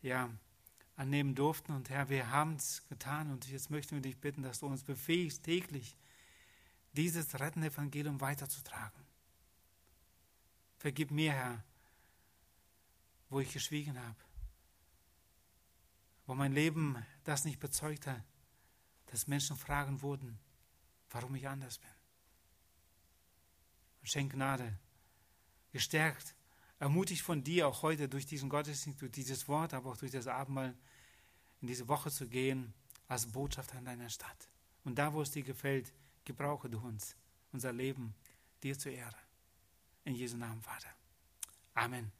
ja, 0.01 0.29
annehmen 0.97 1.35
durften. 1.35 1.71
Und 1.71 1.89
Herr, 1.89 2.09
wir 2.09 2.29
haben 2.29 2.55
es 2.55 2.85
getan. 2.89 3.31
Und 3.31 3.47
jetzt 3.47 3.69
möchten 3.69 3.95
wir 3.95 4.01
dich 4.01 4.19
bitten, 4.19 4.43
dass 4.43 4.59
du 4.59 4.65
uns 4.65 4.83
befähigst, 4.83 5.43
täglich 5.43 5.95
dieses 6.91 7.39
rettende 7.39 7.67
Evangelium 7.67 8.19
weiterzutragen. 8.19 9.05
Vergib 10.79 11.11
mir, 11.11 11.31
Herr, 11.31 11.63
wo 13.29 13.39
ich 13.39 13.53
geschwiegen 13.53 13.97
habe, 13.97 14.19
wo 16.25 16.35
mein 16.35 16.51
Leben 16.51 16.97
das 17.23 17.45
nicht 17.45 17.61
bezeugt 17.61 18.05
hat, 18.05 18.21
dass 19.05 19.27
Menschen 19.27 19.55
fragen 19.55 20.01
wurden, 20.01 20.37
warum 21.09 21.35
ich 21.35 21.47
anders 21.47 21.77
bin. 21.77 22.00
Und 24.01 24.07
schenk 24.07 24.33
Gnade, 24.33 24.77
gestärkt, 25.71 26.35
ermutigt 26.79 27.21
von 27.21 27.43
dir 27.43 27.67
auch 27.67 27.83
heute 27.83 28.09
durch 28.09 28.25
diesen 28.25 28.49
Gottesdienst, 28.49 29.01
durch 29.01 29.11
dieses 29.11 29.47
Wort, 29.47 29.73
aber 29.73 29.91
auch 29.91 29.97
durch 29.97 30.11
das 30.11 30.27
Abendmahl 30.27 30.75
in 31.61 31.67
diese 31.67 31.87
Woche 31.87 32.11
zu 32.11 32.27
gehen 32.27 32.73
als 33.07 33.27
Botschafter 33.27 33.77
in 33.77 33.85
deiner 33.85 34.09
Stadt. 34.09 34.49
Und 34.83 34.97
da, 34.97 35.13
wo 35.13 35.21
es 35.21 35.31
dir 35.31 35.43
gefällt, 35.43 35.93
gebrauche 36.25 36.69
du 36.69 36.79
uns, 36.79 37.15
unser 37.51 37.71
Leben 37.71 38.15
dir 38.63 38.77
zur 38.77 38.91
Ehre. 38.91 39.17
In 40.05 40.15
Jesu 40.15 40.37
Namen, 40.37 40.61
Vater. 40.61 40.89
Amen. 41.75 42.11